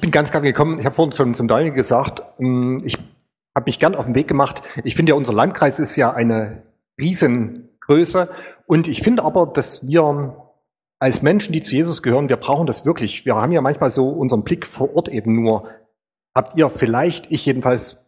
bin 0.00 0.10
ganz 0.10 0.30
klar 0.30 0.42
gekommen, 0.42 0.78
ich 0.78 0.86
habe 0.86 0.94
vorhin 0.94 1.12
schon 1.12 1.34
zum 1.34 1.48
Daniel 1.48 1.72
gesagt, 1.72 2.22
ähm, 2.38 2.80
ich 2.84 2.98
habe 3.54 3.66
mich 3.66 3.78
gern 3.78 3.94
auf 3.94 4.06
den 4.06 4.14
Weg 4.14 4.28
gemacht. 4.28 4.62
Ich 4.84 4.94
finde 4.94 5.10
ja, 5.10 5.16
unser 5.16 5.32
Landkreis 5.32 5.78
ist 5.78 5.96
ja 5.96 6.12
eine 6.12 6.62
Riesengröße 7.00 8.28
und 8.66 8.88
ich 8.88 9.02
finde 9.02 9.24
aber, 9.24 9.46
dass 9.46 9.86
wir 9.86 10.36
als 10.98 11.20
Menschen, 11.20 11.52
die 11.52 11.60
zu 11.60 11.74
Jesus 11.74 12.02
gehören, 12.02 12.28
wir 12.28 12.36
brauchen 12.36 12.66
das 12.66 12.86
wirklich. 12.86 13.26
Wir 13.26 13.34
haben 13.34 13.50
ja 13.50 13.60
manchmal 13.60 13.90
so 13.90 14.08
unseren 14.08 14.44
Blick 14.44 14.68
vor 14.68 14.94
Ort 14.94 15.08
eben 15.08 15.42
nur. 15.42 15.68
Habt 16.32 16.56
ihr 16.56 16.70
vielleicht, 16.70 17.30
ich 17.32 17.44
jedenfalls, 17.44 17.98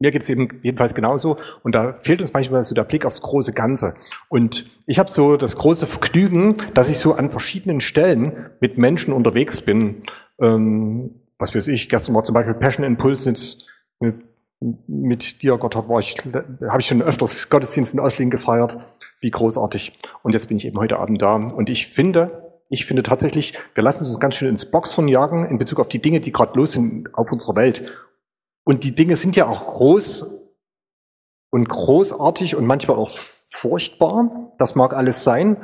mir 0.00 0.10
geht's 0.10 0.30
eben 0.30 0.48
jedenfalls 0.62 0.94
genauso 0.94 1.36
und 1.62 1.74
da 1.74 1.98
fehlt 2.00 2.22
uns 2.22 2.32
manchmal 2.32 2.64
so 2.64 2.74
der 2.74 2.84
Blick 2.84 3.04
aufs 3.04 3.20
große 3.20 3.52
Ganze. 3.52 3.94
Und 4.30 4.64
ich 4.86 4.98
habe 4.98 5.12
so 5.12 5.36
das 5.36 5.56
große 5.56 5.86
Vergnügen, 5.86 6.56
dass 6.72 6.88
ich 6.88 6.98
so 6.98 7.14
an 7.14 7.30
verschiedenen 7.30 7.82
Stellen 7.82 8.50
mit 8.60 8.78
Menschen 8.78 9.12
unterwegs 9.12 9.60
bin. 9.60 10.04
Ähm, 10.40 11.20
was 11.38 11.54
weiß 11.54 11.68
ich, 11.68 11.88
gestern 11.88 12.14
war 12.14 12.24
zum 12.24 12.34
Beispiel 12.34 12.54
Passion 12.54 12.84
Impulse 12.84 13.34
mit, 14.00 14.16
mit 14.86 15.42
dir, 15.42 15.56
Gott, 15.56 15.76
war 15.76 16.00
ich, 16.00 16.16
habe 16.24 16.80
ich 16.80 16.86
schon 16.86 17.02
öfters 17.02 17.48
Gottesdienst 17.48 17.94
in 17.94 18.00
Oslin 18.00 18.30
gefeiert. 18.30 18.78
Wie 19.20 19.30
großartig. 19.30 19.96
Und 20.22 20.32
jetzt 20.32 20.48
bin 20.48 20.56
ich 20.56 20.66
eben 20.66 20.78
heute 20.78 20.98
Abend 20.98 21.20
da. 21.20 21.34
Und 21.34 21.70
ich 21.70 21.88
finde, 21.88 22.60
ich 22.68 22.86
finde 22.86 23.02
tatsächlich, 23.02 23.54
wir 23.74 23.82
lassen 23.82 24.04
uns 24.04 24.20
ganz 24.20 24.36
schön 24.36 24.48
ins 24.48 24.70
Boxhorn 24.70 25.08
jagen 25.08 25.48
in 25.48 25.58
Bezug 25.58 25.80
auf 25.80 25.88
die 25.88 26.00
Dinge, 26.00 26.20
die 26.20 26.32
gerade 26.32 26.56
los 26.56 26.72
sind 26.72 27.12
auf 27.14 27.32
unserer 27.32 27.56
Welt. 27.56 27.90
Und 28.64 28.84
die 28.84 28.94
Dinge 28.94 29.16
sind 29.16 29.34
ja 29.34 29.46
auch 29.46 29.66
groß 29.66 30.40
und 31.50 31.68
großartig 31.68 32.54
und 32.54 32.66
manchmal 32.66 32.96
auch 32.96 33.10
furchtbar. 33.48 34.52
Das 34.58 34.74
mag 34.74 34.92
alles 34.92 35.24
sein. 35.24 35.56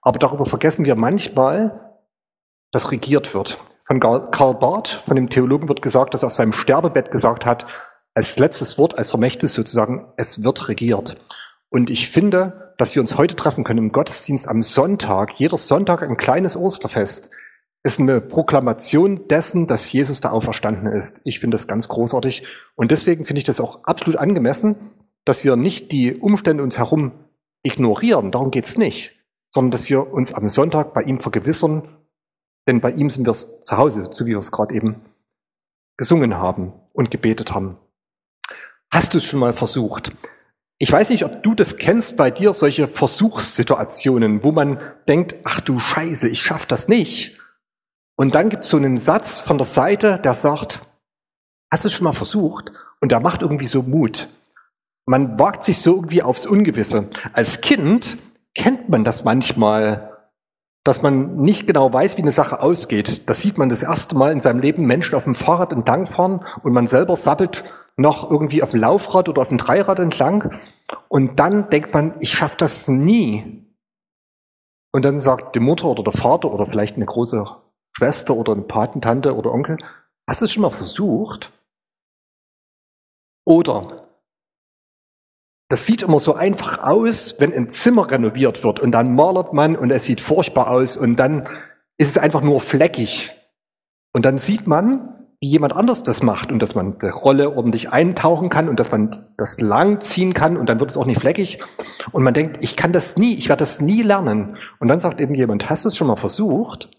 Aber 0.00 0.18
darüber 0.18 0.46
vergessen 0.46 0.84
wir 0.84 0.96
manchmal, 0.96 1.96
dass 2.72 2.90
regiert 2.90 3.32
wird. 3.34 3.58
Von 3.92 4.00
Karl 4.00 4.54
Barth, 4.54 4.88
von 4.88 5.16
dem 5.16 5.28
Theologen, 5.28 5.68
wird 5.68 5.82
gesagt, 5.82 6.14
dass 6.14 6.22
er 6.22 6.28
auf 6.28 6.32
seinem 6.32 6.52
Sterbebett 6.52 7.10
gesagt 7.10 7.44
hat, 7.44 7.66
als 8.14 8.38
letztes 8.38 8.78
Wort, 8.78 8.96
als 8.96 9.10
Vermächtnis 9.10 9.52
sozusagen, 9.52 10.06
es 10.16 10.42
wird 10.42 10.68
regiert. 10.68 11.16
Und 11.68 11.90
ich 11.90 12.08
finde, 12.08 12.72
dass 12.78 12.94
wir 12.94 13.02
uns 13.02 13.18
heute 13.18 13.36
treffen 13.36 13.64
können 13.64 13.80
im 13.80 13.92
Gottesdienst 13.92 14.48
am 14.48 14.62
Sonntag, 14.62 15.32
jeder 15.36 15.58
Sonntag 15.58 16.02
ein 16.02 16.16
kleines 16.16 16.56
Osterfest, 16.56 17.32
ist 17.82 18.00
eine 18.00 18.22
Proklamation 18.22 19.28
dessen, 19.28 19.66
dass 19.66 19.92
Jesus 19.92 20.22
da 20.22 20.30
auferstanden 20.30 20.90
ist. 20.90 21.20
Ich 21.24 21.38
finde 21.38 21.58
das 21.58 21.66
ganz 21.66 21.86
großartig. 21.88 22.44
Und 22.74 22.92
deswegen 22.92 23.26
finde 23.26 23.40
ich 23.40 23.44
das 23.44 23.60
auch 23.60 23.84
absolut 23.84 24.18
angemessen, 24.18 24.92
dass 25.26 25.44
wir 25.44 25.56
nicht 25.56 25.92
die 25.92 26.16
Umstände 26.16 26.62
uns 26.62 26.78
herum 26.78 27.12
ignorieren, 27.62 28.30
darum 28.30 28.52
geht's 28.52 28.78
nicht, 28.78 29.18
sondern 29.50 29.72
dass 29.72 29.90
wir 29.90 30.10
uns 30.14 30.32
am 30.32 30.48
Sonntag 30.48 30.94
bei 30.94 31.02
ihm 31.02 31.20
vergewissern, 31.20 31.98
denn 32.66 32.80
bei 32.80 32.90
ihm 32.92 33.10
sind 33.10 33.26
wir 33.26 33.32
zu 33.32 33.76
Hause, 33.76 34.08
so 34.10 34.26
wie 34.26 34.30
wir 34.30 34.38
es 34.38 34.52
gerade 34.52 34.74
eben 34.74 35.02
gesungen 35.96 36.36
haben 36.36 36.72
und 36.92 37.10
gebetet 37.10 37.52
haben. 37.52 37.78
Hast 38.90 39.14
du 39.14 39.18
es 39.18 39.24
schon 39.24 39.40
mal 39.40 39.54
versucht? 39.54 40.12
Ich 40.78 40.90
weiß 40.90 41.10
nicht, 41.10 41.24
ob 41.24 41.42
du 41.42 41.54
das 41.54 41.76
kennst 41.76 42.16
bei 42.16 42.30
dir, 42.30 42.52
solche 42.52 42.88
Versuchssituationen, 42.88 44.42
wo 44.42 44.52
man 44.52 44.80
denkt, 45.06 45.36
ach 45.44 45.60
du 45.60 45.78
Scheiße, 45.78 46.28
ich 46.28 46.42
schaff 46.42 46.66
das 46.66 46.88
nicht. 46.88 47.38
Und 48.16 48.34
dann 48.34 48.48
gibt 48.48 48.64
es 48.64 48.70
so 48.70 48.76
einen 48.76 48.98
Satz 48.98 49.40
von 49.40 49.58
der 49.58 49.64
Seite, 49.64 50.18
der 50.18 50.34
sagt, 50.34 50.80
hast 51.70 51.84
du 51.84 51.88
es 51.88 51.92
schon 51.92 52.04
mal 52.04 52.12
versucht? 52.12 52.72
Und 53.00 53.12
der 53.12 53.20
macht 53.20 53.42
irgendwie 53.42 53.66
so 53.66 53.82
Mut. 53.82 54.28
Man 55.06 55.38
wagt 55.38 55.64
sich 55.64 55.78
so 55.78 55.96
irgendwie 55.96 56.22
aufs 56.22 56.46
Ungewisse. 56.46 57.08
Als 57.32 57.60
Kind 57.60 58.18
kennt 58.54 58.88
man 58.88 59.04
das 59.04 59.24
manchmal, 59.24 60.11
dass 60.84 61.02
man 61.02 61.36
nicht 61.36 61.66
genau 61.66 61.92
weiß, 61.92 62.16
wie 62.16 62.22
eine 62.22 62.32
Sache 62.32 62.60
ausgeht. 62.60 63.28
Das 63.28 63.40
sieht 63.40 63.56
man 63.56 63.68
das 63.68 63.82
erste 63.82 64.16
Mal 64.16 64.32
in 64.32 64.40
seinem 64.40 64.60
Leben 64.60 64.84
Menschen 64.84 65.14
auf 65.14 65.24
dem 65.24 65.34
Fahrrad 65.34 65.72
entlangfahren 65.72 66.44
und 66.62 66.72
man 66.72 66.88
selber 66.88 67.16
sabbelt 67.16 67.64
noch 67.96 68.30
irgendwie 68.30 68.62
auf 68.62 68.70
dem 68.70 68.80
Laufrad 68.80 69.28
oder 69.28 69.42
auf 69.42 69.48
dem 69.48 69.58
Dreirad 69.58 69.98
entlang. 69.98 70.56
Und 71.08 71.38
dann 71.38 71.70
denkt 71.70 71.94
man, 71.94 72.16
ich 72.20 72.32
schaffe 72.32 72.56
das 72.58 72.88
nie. 72.88 73.64
Und 74.92 75.04
dann 75.04 75.20
sagt 75.20 75.54
die 75.54 75.60
Mutter 75.60 75.86
oder 75.86 76.02
der 76.02 76.12
Vater 76.12 76.52
oder 76.52 76.66
vielleicht 76.66 76.96
eine 76.96 77.06
große 77.06 77.44
Schwester 77.96 78.34
oder 78.34 78.52
eine 78.52 78.62
Patentante 78.62 79.36
oder 79.36 79.52
Onkel, 79.52 79.78
hast 80.28 80.40
du 80.40 80.46
es 80.46 80.52
schon 80.52 80.62
mal 80.62 80.70
versucht? 80.70 81.52
Oder 83.44 84.08
das 85.72 85.86
sieht 85.86 86.02
immer 86.02 86.18
so 86.18 86.34
einfach 86.34 86.82
aus, 86.82 87.36
wenn 87.38 87.54
ein 87.54 87.70
Zimmer 87.70 88.10
renoviert 88.10 88.62
wird 88.62 88.78
und 88.78 88.90
dann 88.90 89.14
malert 89.14 89.54
man 89.54 89.74
und 89.74 89.90
es 89.90 90.04
sieht 90.04 90.20
furchtbar 90.20 90.68
aus 90.68 90.98
und 90.98 91.16
dann 91.16 91.48
ist 91.96 92.10
es 92.10 92.18
einfach 92.18 92.42
nur 92.42 92.60
fleckig. 92.60 93.32
Und 94.12 94.26
dann 94.26 94.36
sieht 94.36 94.66
man, 94.66 95.24
wie 95.40 95.48
jemand 95.48 95.72
anders 95.72 96.02
das 96.02 96.22
macht 96.22 96.52
und 96.52 96.58
dass 96.58 96.74
man 96.74 96.98
die 96.98 97.06
Rolle 97.06 97.56
ordentlich 97.56 97.90
eintauchen 97.90 98.50
kann 98.50 98.68
und 98.68 98.78
dass 98.78 98.90
man 98.90 99.30
das 99.38 99.60
lang 99.60 100.02
ziehen 100.02 100.34
kann 100.34 100.58
und 100.58 100.68
dann 100.68 100.78
wird 100.78 100.90
es 100.90 100.98
auch 100.98 101.06
nicht 101.06 101.20
fleckig. 101.20 101.58
Und 102.12 102.22
man 102.22 102.34
denkt, 102.34 102.58
ich 102.60 102.76
kann 102.76 102.92
das 102.92 103.16
nie, 103.16 103.32
ich 103.32 103.48
werde 103.48 103.60
das 103.60 103.80
nie 103.80 104.02
lernen. 104.02 104.58
Und 104.78 104.88
dann 104.88 105.00
sagt 105.00 105.22
eben 105.22 105.34
jemand, 105.34 105.70
hast 105.70 105.86
du 105.86 105.88
es 105.88 105.96
schon 105.96 106.08
mal 106.08 106.16
versucht? 106.16 106.90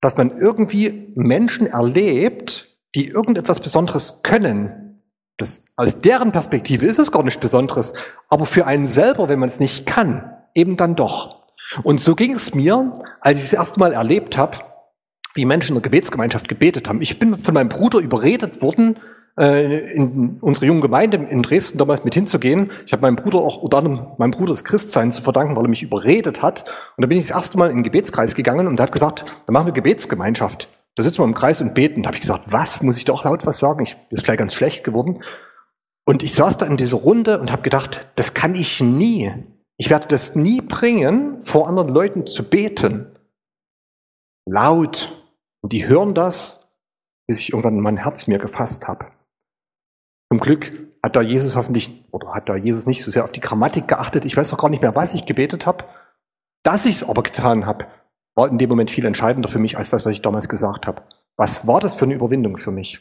Dass 0.00 0.16
man 0.16 0.36
irgendwie 0.36 1.12
Menschen 1.14 1.68
erlebt, 1.68 2.76
die 2.96 3.06
irgendetwas 3.06 3.60
Besonderes 3.60 4.24
können. 4.24 4.85
Das, 5.38 5.64
aus 5.76 5.98
deren 5.98 6.32
Perspektive 6.32 6.86
ist 6.86 6.98
es 6.98 7.12
gar 7.12 7.22
nichts 7.22 7.40
Besonderes, 7.40 7.92
aber 8.28 8.46
für 8.46 8.66
einen 8.66 8.86
selber, 8.86 9.28
wenn 9.28 9.38
man 9.38 9.48
es 9.48 9.60
nicht 9.60 9.86
kann, 9.86 10.32
eben 10.54 10.76
dann 10.76 10.96
doch. 10.96 11.42
Und 11.82 12.00
so 12.00 12.14
ging 12.14 12.32
es 12.32 12.54
mir, 12.54 12.92
als 13.20 13.38
ich 13.38 13.44
es 13.44 13.52
erste 13.52 13.78
Mal 13.78 13.92
erlebt 13.92 14.38
habe, 14.38 14.58
wie 15.34 15.44
Menschen 15.44 15.76
in 15.76 15.82
der 15.82 15.90
Gebetsgemeinschaft 15.90 16.48
gebetet 16.48 16.88
haben. 16.88 17.02
Ich 17.02 17.18
bin 17.18 17.36
von 17.36 17.52
meinem 17.52 17.68
Bruder 17.68 17.98
überredet 17.98 18.62
worden, 18.62 18.96
äh, 19.38 19.92
in 19.92 20.38
unsere 20.40 20.66
junge 20.66 20.80
Gemeinde 20.80 21.18
in 21.18 21.42
Dresden 21.42 21.76
damals 21.78 22.04
mit 22.04 22.14
hinzugehen. 22.14 22.70
Ich 22.86 22.92
habe 22.92 23.02
meinem 23.02 23.16
Bruder 23.16 23.40
auch 23.40 23.62
anderem 23.62 24.06
meinem 24.16 24.30
Bruder 24.30 24.52
das 24.52 24.64
Christsein 24.64 25.12
zu 25.12 25.22
verdanken, 25.22 25.56
weil 25.56 25.64
er 25.64 25.68
mich 25.68 25.82
überredet 25.82 26.42
hat. 26.42 26.64
Und 26.96 27.02
da 27.02 27.06
bin 27.06 27.18
ich 27.18 27.26
das 27.26 27.36
erste 27.36 27.58
Mal 27.58 27.70
in 27.70 27.76
den 27.76 27.82
Gebetskreis 27.82 28.34
gegangen 28.34 28.66
und 28.66 28.80
er 28.80 28.84
hat 28.84 28.92
gesagt, 28.92 29.24
dann 29.46 29.52
machen 29.52 29.66
wir 29.66 29.72
Gebetsgemeinschaft. 29.74 30.68
Da 30.96 31.02
sitzen 31.02 31.18
wir 31.18 31.24
im 31.24 31.34
Kreis 31.34 31.60
und 31.60 31.74
beten. 31.74 32.02
Da 32.02 32.08
habe 32.08 32.16
ich 32.16 32.22
gesagt, 32.22 32.50
was? 32.50 32.82
Muss 32.82 32.96
ich 32.96 33.04
doch 33.04 33.24
laut 33.24 33.46
was 33.46 33.58
sagen? 33.58 33.82
Ich 33.84 33.96
bin 34.08 34.18
gleich 34.18 34.38
ganz 34.38 34.54
schlecht 34.54 34.82
geworden. 34.82 35.22
Und 36.06 36.22
ich 36.22 36.34
saß 36.34 36.56
da 36.56 36.66
in 36.66 36.76
dieser 36.76 36.96
Runde 36.96 37.38
und 37.38 37.52
habe 37.52 37.62
gedacht, 37.62 38.08
das 38.14 38.32
kann 38.32 38.54
ich 38.54 38.80
nie. 38.80 39.32
Ich 39.76 39.90
werde 39.90 40.08
das 40.08 40.34
nie 40.34 40.62
bringen, 40.62 41.44
vor 41.44 41.68
anderen 41.68 41.88
Leuten 41.88 42.26
zu 42.26 42.48
beten. 42.48 43.14
Laut, 44.48 45.12
und 45.62 45.72
die 45.72 45.86
hören 45.86 46.14
das, 46.14 46.80
bis 47.26 47.40
ich 47.40 47.50
irgendwann 47.52 47.80
mein 47.80 47.98
Herz 47.98 48.26
mir 48.26 48.38
gefasst 48.38 48.88
habe. 48.88 49.06
Zum 50.32 50.40
Glück 50.40 50.72
hat 51.02 51.16
da 51.16 51.20
Jesus 51.20 51.56
hoffentlich, 51.56 52.04
oder 52.10 52.32
hat 52.32 52.48
da 52.48 52.56
Jesus 52.56 52.86
nicht 52.86 53.02
so 53.02 53.10
sehr 53.10 53.24
auf 53.24 53.32
die 53.32 53.40
Grammatik 53.40 53.86
geachtet. 53.86 54.24
Ich 54.24 54.36
weiß 54.36 54.52
auch 54.54 54.58
gar 54.58 54.70
nicht 54.70 54.82
mehr, 54.82 54.94
was 54.94 55.12
ich 55.12 55.26
gebetet 55.26 55.66
habe. 55.66 55.84
Dass 56.62 56.86
ich 56.86 56.96
es 56.96 57.08
aber 57.08 57.22
getan 57.22 57.66
habe, 57.66 57.86
war 58.36 58.48
in 58.48 58.58
dem 58.58 58.68
Moment 58.68 58.90
viel 58.90 59.06
entscheidender 59.06 59.48
für 59.48 59.58
mich 59.58 59.76
als 59.76 59.90
das, 59.90 60.04
was 60.04 60.12
ich 60.12 60.22
damals 60.22 60.48
gesagt 60.48 60.86
habe. 60.86 61.02
Was 61.36 61.66
war 61.66 61.80
das 61.80 61.96
für 61.96 62.04
eine 62.04 62.14
Überwindung 62.14 62.58
für 62.58 62.70
mich? 62.70 63.00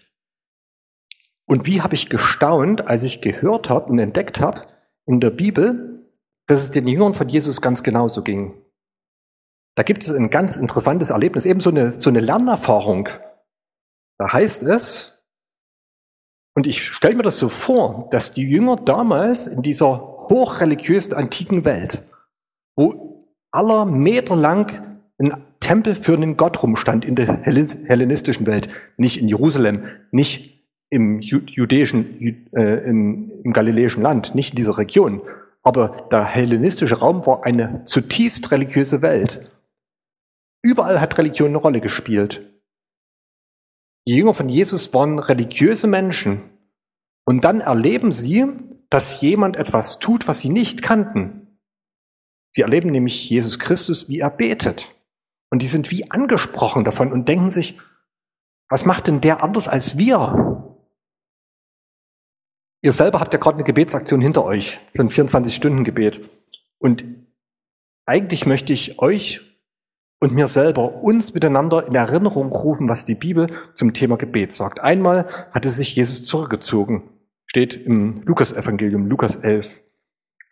Und 1.46 1.68
wie 1.68 1.82
habe 1.82 1.94
ich 1.94 2.10
gestaunt, 2.10 2.88
als 2.88 3.04
ich 3.04 3.22
gehört 3.22 3.70
habe 3.70 3.92
und 3.92 4.00
entdeckt 4.00 4.40
habe 4.40 4.66
in 5.06 5.20
der 5.20 5.30
Bibel, 5.30 6.10
dass 6.48 6.62
es 6.62 6.72
den 6.72 6.88
Jüngern 6.88 7.14
von 7.14 7.30
Jesus 7.30 7.62
ganz 7.62 7.84
genauso 7.84 8.24
ging. 8.24 8.62
Da 9.76 9.84
gibt 9.84 10.04
es 10.04 10.12
ein 10.12 10.30
ganz 10.30 10.58
interessantes 10.58 11.10
Erlebnis, 11.10 11.46
eben 11.46 11.60
so 11.60 11.70
eine, 11.70 12.00
so 12.00 12.10
eine 12.10 12.22
Lernerfahrung. 12.22 13.10
Da 14.18 14.32
heißt 14.32 14.64
es, 14.64 15.24
und 16.56 16.68
ich 16.68 16.84
stelle 16.84 17.16
mir 17.16 17.24
das 17.24 17.38
so 17.38 17.50
vor, 17.50 18.08
dass 18.12 18.32
die 18.32 18.48
Jünger 18.48 18.78
damals 18.78 19.48
in 19.48 19.62
dieser 19.62 20.00
hochreligiösen 20.30 21.14
antiken 21.14 21.66
Welt, 21.66 22.02
wo 22.78 23.28
aller 23.52 23.86
Meter 23.86 24.36
lang 24.36 24.95
ein 25.18 25.44
Tempel 25.60 25.96
für 25.96 26.14
einen 26.14 26.38
Gott 26.38 26.62
rumstand 26.62 27.06
in 27.06 27.16
der 27.16 27.42
hellenistischen 27.44 28.46
Welt, 28.46 28.70
nicht 28.98 29.20
in 29.20 29.28
Jerusalem, 29.28 29.84
nicht 30.12 30.64
im 30.90 31.20
judäischen, 31.20 32.52
äh, 32.54 32.88
im, 32.88 33.32
im 33.44 33.54
galiläischen 33.54 34.04
Land, 34.04 34.36
nicht 34.36 34.52
in 34.52 34.58
dieser 34.58 34.78
Region. 34.78 35.22
Aber 35.64 36.08
der 36.12 36.26
hellenistische 36.26 37.00
Raum 37.00 37.26
war 37.26 37.44
eine 37.44 37.84
zutiefst 37.86 38.52
religiöse 38.52 39.02
Welt. 39.02 39.52
Überall 40.62 41.02
hat 41.02 41.18
Religion 41.18 41.50
eine 41.50 41.58
Rolle 41.58 41.82
gespielt. 41.82 42.42
Die 44.08 44.16
Jünger 44.16 44.34
von 44.34 44.50
Jesus 44.50 44.94
waren 44.94 45.18
religiöse 45.18 45.88
Menschen. 45.88 46.42
Und 47.26 47.44
dann 47.44 47.62
erleben 47.62 48.12
sie, 48.12 48.46
dass 48.92 49.22
jemand 49.22 49.58
etwas 49.58 50.00
tut, 50.00 50.28
was 50.28 50.40
sie 50.40 50.50
nicht 50.50 50.84
kannten. 50.84 51.60
Sie 52.56 52.62
erleben 52.62 52.92
nämlich 52.92 53.30
Jesus 53.30 53.60
Christus, 53.60 54.08
wie 54.08 54.20
er 54.20 54.30
betet. 54.30 54.95
Und 55.50 55.62
die 55.62 55.68
sind 55.68 55.92
wie 55.92 56.10
angesprochen 56.12 56.84
davon 56.84 57.12
und 57.12 57.28
denken 57.28 57.52
sich, 57.52 57.80
was 58.70 58.86
macht 58.86 59.08
denn 59.08 59.22
der 59.22 59.44
anders 59.44 59.68
als 59.68 59.98
wir? 59.98 60.66
Ihr 62.82 62.92
selber 62.92 63.20
habt 63.20 63.34
ja 63.34 63.40
gerade 63.40 63.58
eine 63.58 63.64
Gebetsaktion 63.64 64.22
hinter 64.22 64.44
euch. 64.44 64.80
Ist 64.88 65.00
ein 65.00 65.10
24-Stunden-Gebet. 65.10 66.30
Und 66.78 67.04
eigentlich 68.06 68.46
möchte 68.46 68.74
ich 68.74 69.00
euch 69.00 69.42
und 70.20 70.34
mir 70.34 70.48
selber 70.48 71.04
uns 71.04 71.34
miteinander 71.34 71.88
in 71.88 71.96
Erinnerung 71.96 72.52
rufen, 72.52 72.88
was 72.88 73.06
die 73.06 73.16
Bibel 73.16 73.50
zum 73.74 73.94
Thema 73.94 74.18
Gebet 74.18 74.54
sagt. 74.54 74.80
Einmal 74.80 75.28
hatte 75.52 75.70
sich 75.70 75.96
Jesus 75.96 76.24
zurückgezogen, 76.24 77.10
steht 77.46 77.76
im 77.76 78.22
Lukas-Evangelium, 78.24 79.08
Lukas 79.08 79.36
11. 79.36 79.84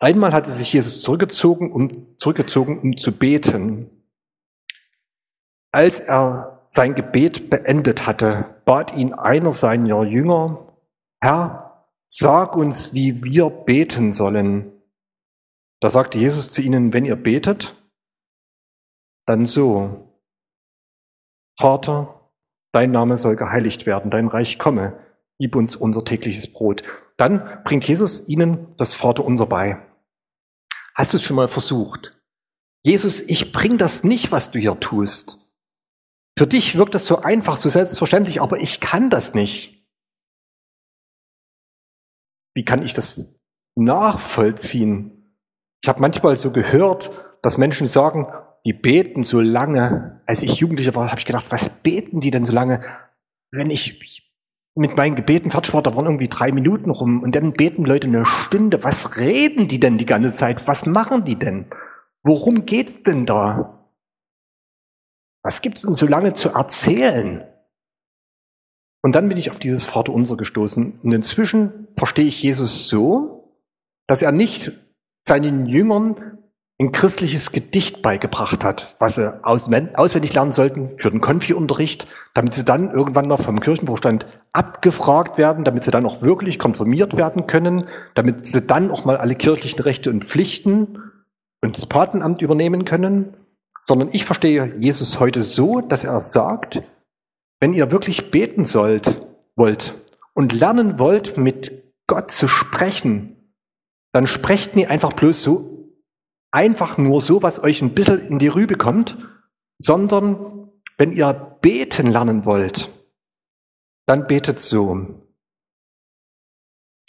Einmal 0.00 0.32
hatte 0.32 0.50
sich 0.50 0.72
Jesus 0.72 1.00
zurückgezogen, 1.00 1.72
um, 1.72 2.16
zurückgezogen, 2.18 2.78
um 2.80 2.96
zu 2.96 3.12
beten. 3.12 3.90
Als 5.74 5.98
er 5.98 6.62
sein 6.66 6.94
Gebet 6.94 7.50
beendet 7.50 8.06
hatte, 8.06 8.60
bat 8.64 8.96
ihn 8.96 9.12
einer 9.12 9.52
seiner 9.52 10.04
Jünger, 10.04 10.72
Herr, 11.20 11.88
sag 12.06 12.54
uns, 12.54 12.94
wie 12.94 13.24
wir 13.24 13.50
beten 13.50 14.12
sollen. 14.12 14.70
Da 15.80 15.90
sagte 15.90 16.16
Jesus 16.18 16.48
zu 16.48 16.62
ihnen, 16.62 16.92
wenn 16.92 17.04
ihr 17.04 17.16
betet, 17.16 17.74
dann 19.26 19.46
so. 19.46 20.14
Vater, 21.58 22.30
dein 22.70 22.92
Name 22.92 23.18
soll 23.18 23.34
geheiligt 23.34 23.84
werden, 23.84 24.12
dein 24.12 24.28
Reich 24.28 24.60
komme, 24.60 24.96
gib 25.40 25.56
uns 25.56 25.74
unser 25.74 26.04
tägliches 26.04 26.52
Brot. 26.52 26.84
Dann 27.16 27.64
bringt 27.64 27.88
Jesus 27.88 28.28
ihnen 28.28 28.76
das 28.76 28.94
Vaterunser 28.94 29.46
bei. 29.46 29.82
Hast 30.94 31.12
du 31.12 31.16
es 31.16 31.24
schon 31.24 31.34
mal 31.34 31.48
versucht? 31.48 32.16
Jesus, 32.84 33.20
ich 33.20 33.50
bring 33.50 33.76
das 33.76 34.04
nicht, 34.04 34.30
was 34.30 34.52
du 34.52 34.60
hier 34.60 34.78
tust. 34.78 35.43
Für 36.36 36.46
dich 36.46 36.76
wirkt 36.76 36.94
das 36.94 37.06
so 37.06 37.22
einfach, 37.22 37.56
so 37.56 37.68
selbstverständlich, 37.68 38.42
aber 38.42 38.58
ich 38.58 38.80
kann 38.80 39.08
das 39.08 39.34
nicht. 39.34 39.86
Wie 42.54 42.64
kann 42.64 42.82
ich 42.82 42.92
das 42.92 43.20
nachvollziehen? 43.76 45.36
Ich 45.82 45.88
habe 45.88 46.00
manchmal 46.00 46.36
so 46.36 46.50
gehört, 46.50 47.10
dass 47.42 47.58
Menschen 47.58 47.86
sagen, 47.86 48.26
die 48.64 48.72
beten 48.72 49.24
so 49.24 49.40
lange. 49.40 50.22
Als 50.26 50.42
ich 50.42 50.54
Jugendlicher 50.54 50.94
war, 50.94 51.08
habe 51.08 51.18
ich 51.20 51.26
gedacht, 51.26 51.50
was 51.50 51.68
beten 51.68 52.20
die 52.20 52.30
denn 52.30 52.46
so 52.46 52.52
lange? 52.52 52.80
Wenn 53.50 53.70
ich 53.70 54.32
mit 54.74 54.96
meinen 54.96 55.14
Gebeten 55.14 55.50
fertig 55.50 55.74
war, 55.74 55.82
da 55.82 55.94
waren 55.94 56.06
irgendwie 56.06 56.28
drei 56.28 56.50
Minuten 56.50 56.90
rum 56.90 57.22
und 57.22 57.34
dann 57.34 57.52
beten 57.52 57.84
Leute 57.84 58.08
eine 58.08 58.24
Stunde. 58.24 58.82
Was 58.82 59.18
reden 59.18 59.68
die 59.68 59.78
denn 59.78 59.98
die 59.98 60.06
ganze 60.06 60.32
Zeit? 60.32 60.66
Was 60.66 60.86
machen 60.86 61.24
die 61.24 61.38
denn? 61.38 61.66
Worum 62.24 62.66
geht's 62.66 63.02
denn 63.02 63.26
da? 63.26 63.73
Was 65.44 65.60
gibt's 65.60 65.82
denn 65.82 65.94
so 65.94 66.06
lange 66.06 66.32
zu 66.32 66.50
erzählen? 66.50 67.44
Und 69.02 69.14
dann 69.14 69.28
bin 69.28 69.36
ich 69.36 69.50
auf 69.50 69.58
dieses 69.58 69.84
Vaterunser 69.84 70.36
gestoßen. 70.36 71.00
Und 71.02 71.12
inzwischen 71.12 71.88
verstehe 71.96 72.24
ich 72.24 72.42
Jesus 72.42 72.88
so, 72.88 73.54
dass 74.08 74.22
er 74.22 74.32
nicht 74.32 74.72
seinen 75.26 75.66
Jüngern 75.66 76.38
ein 76.80 76.90
christliches 76.90 77.52
Gedicht 77.52 78.02
beigebracht 78.02 78.64
hat, 78.64 78.96
was 78.98 79.14
sie 79.14 79.44
auswendig 79.44 80.32
lernen 80.32 80.52
sollten 80.52 80.98
für 80.98 81.10
den 81.10 81.20
Konfi-Unterricht, 81.20 82.08
damit 82.34 82.54
sie 82.54 82.64
dann 82.64 82.90
irgendwann 82.90 83.28
noch 83.28 83.40
vom 83.40 83.60
Kirchenvorstand 83.60 84.26
abgefragt 84.52 85.38
werden, 85.38 85.64
damit 85.64 85.84
sie 85.84 85.92
dann 85.92 86.06
auch 86.06 86.22
wirklich 86.22 86.58
konfirmiert 86.58 87.16
werden 87.16 87.46
können, 87.46 87.88
damit 88.14 88.46
sie 88.46 88.66
dann 88.66 88.90
auch 88.90 89.04
mal 89.04 89.16
alle 89.16 89.36
kirchlichen 89.36 89.80
Rechte 89.80 90.10
und 90.10 90.24
Pflichten 90.24 90.98
und 91.62 91.76
das 91.76 91.86
Patenamt 91.86 92.42
übernehmen 92.42 92.84
können, 92.84 93.36
sondern 93.84 94.08
ich 94.12 94.24
verstehe 94.24 94.74
Jesus 94.78 95.20
heute 95.20 95.42
so, 95.42 95.80
dass 95.80 96.04
er 96.04 96.20
sagt, 96.20 96.82
wenn 97.60 97.74
ihr 97.74 97.90
wirklich 97.92 98.30
beten 98.30 98.64
sollt, 98.64 99.26
wollt 99.56 99.94
und 100.34 100.52
lernen 100.52 100.98
wollt, 100.98 101.36
mit 101.36 101.92
Gott 102.06 102.30
zu 102.30 102.48
sprechen, 102.48 103.54
dann 104.12 104.26
sprecht 104.26 104.74
nie 104.76 104.86
einfach 104.86 105.12
bloß 105.12 105.42
so 105.42 105.74
einfach 106.54 106.98
nur 106.98 107.20
so, 107.20 107.42
was 107.42 107.60
euch 107.60 107.82
ein 107.82 107.94
bisschen 107.94 108.28
in 108.28 108.38
die 108.38 108.48
Rübe 108.48 108.76
kommt, 108.76 109.18
sondern 109.76 110.70
wenn 110.96 111.10
ihr 111.10 111.32
beten 111.60 112.06
lernen 112.06 112.44
wollt, 112.44 112.90
dann 114.06 114.28
betet 114.28 114.60
so. 114.60 115.20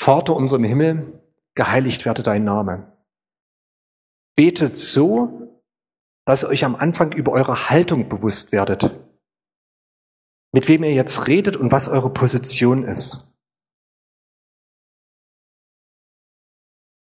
Vater 0.02 0.36
unser 0.36 0.56
im 0.56 0.64
Himmel, 0.64 1.22
geheiligt 1.54 2.06
werde 2.06 2.24
dein 2.24 2.44
Name. 2.44 2.92
Betet 4.36 4.76
so, 4.76 5.45
dass 6.26 6.44
ihr 6.44 6.50
euch 6.50 6.66
am 6.66 6.76
Anfang 6.76 7.14
über 7.14 7.32
eure 7.32 7.70
Haltung 7.70 8.10
bewusst 8.10 8.52
werdet. 8.52 8.92
Mit 10.52 10.68
wem 10.68 10.84
ihr 10.84 10.94
jetzt 10.94 11.28
redet 11.28 11.56
und 11.56 11.72
was 11.72 11.88
eure 11.88 12.10
Position 12.10 12.84
ist. 12.84 13.36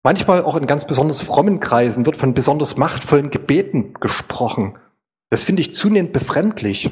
Manchmal 0.02 0.44
auch 0.44 0.54
in 0.54 0.66
ganz 0.66 0.86
besonders 0.86 1.20
frommen 1.20 1.58
Kreisen 1.58 2.06
wird 2.06 2.16
von 2.16 2.32
besonders 2.32 2.76
machtvollen 2.76 3.30
Gebeten 3.30 3.94
gesprochen. 3.94 4.78
Das 5.30 5.42
finde 5.42 5.62
ich 5.62 5.74
zunehmend 5.74 6.12
befremdlich, 6.12 6.90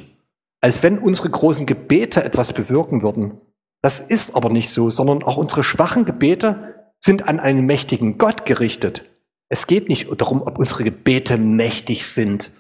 als 0.61 0.83
wenn 0.83 0.99
unsere 0.99 1.31
großen 1.31 1.67
Gebete 1.67 2.25
etwas 2.25 2.53
bewirken 2.53 3.03
würden. 3.03 3.41
Das 3.83 4.01
ist 4.01 4.35
aber 4.35 4.51
nicht 4.51 4.71
so, 4.71 4.91
sondern 4.91 5.23
auch 5.23 5.37
unsere 5.37 5.63
schwachen 5.63 6.05
Gebete 6.05 6.93
sind 6.99 7.29
an 7.29 7.39
einen 7.39 7.67
mächtigen 7.67 8.19
Gott 8.19 8.47
gerichtet. 8.47 9.05
Es 9.55 9.69
geht 9.69 9.89
nicht 9.89 10.09
darum, 10.21 10.43
ob 10.43 10.59
unsere 10.59 10.83
Gebete 10.83 11.39
mächtig 11.39 12.09
sind, 12.09 12.51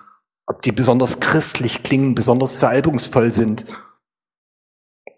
ob 0.47 0.63
die 0.63 0.71
besonders 0.71 1.19
christlich 1.19 1.83
klingen, 1.83 2.15
besonders 2.15 2.61
salbungsvoll 2.61 3.33
sind, 3.33 3.65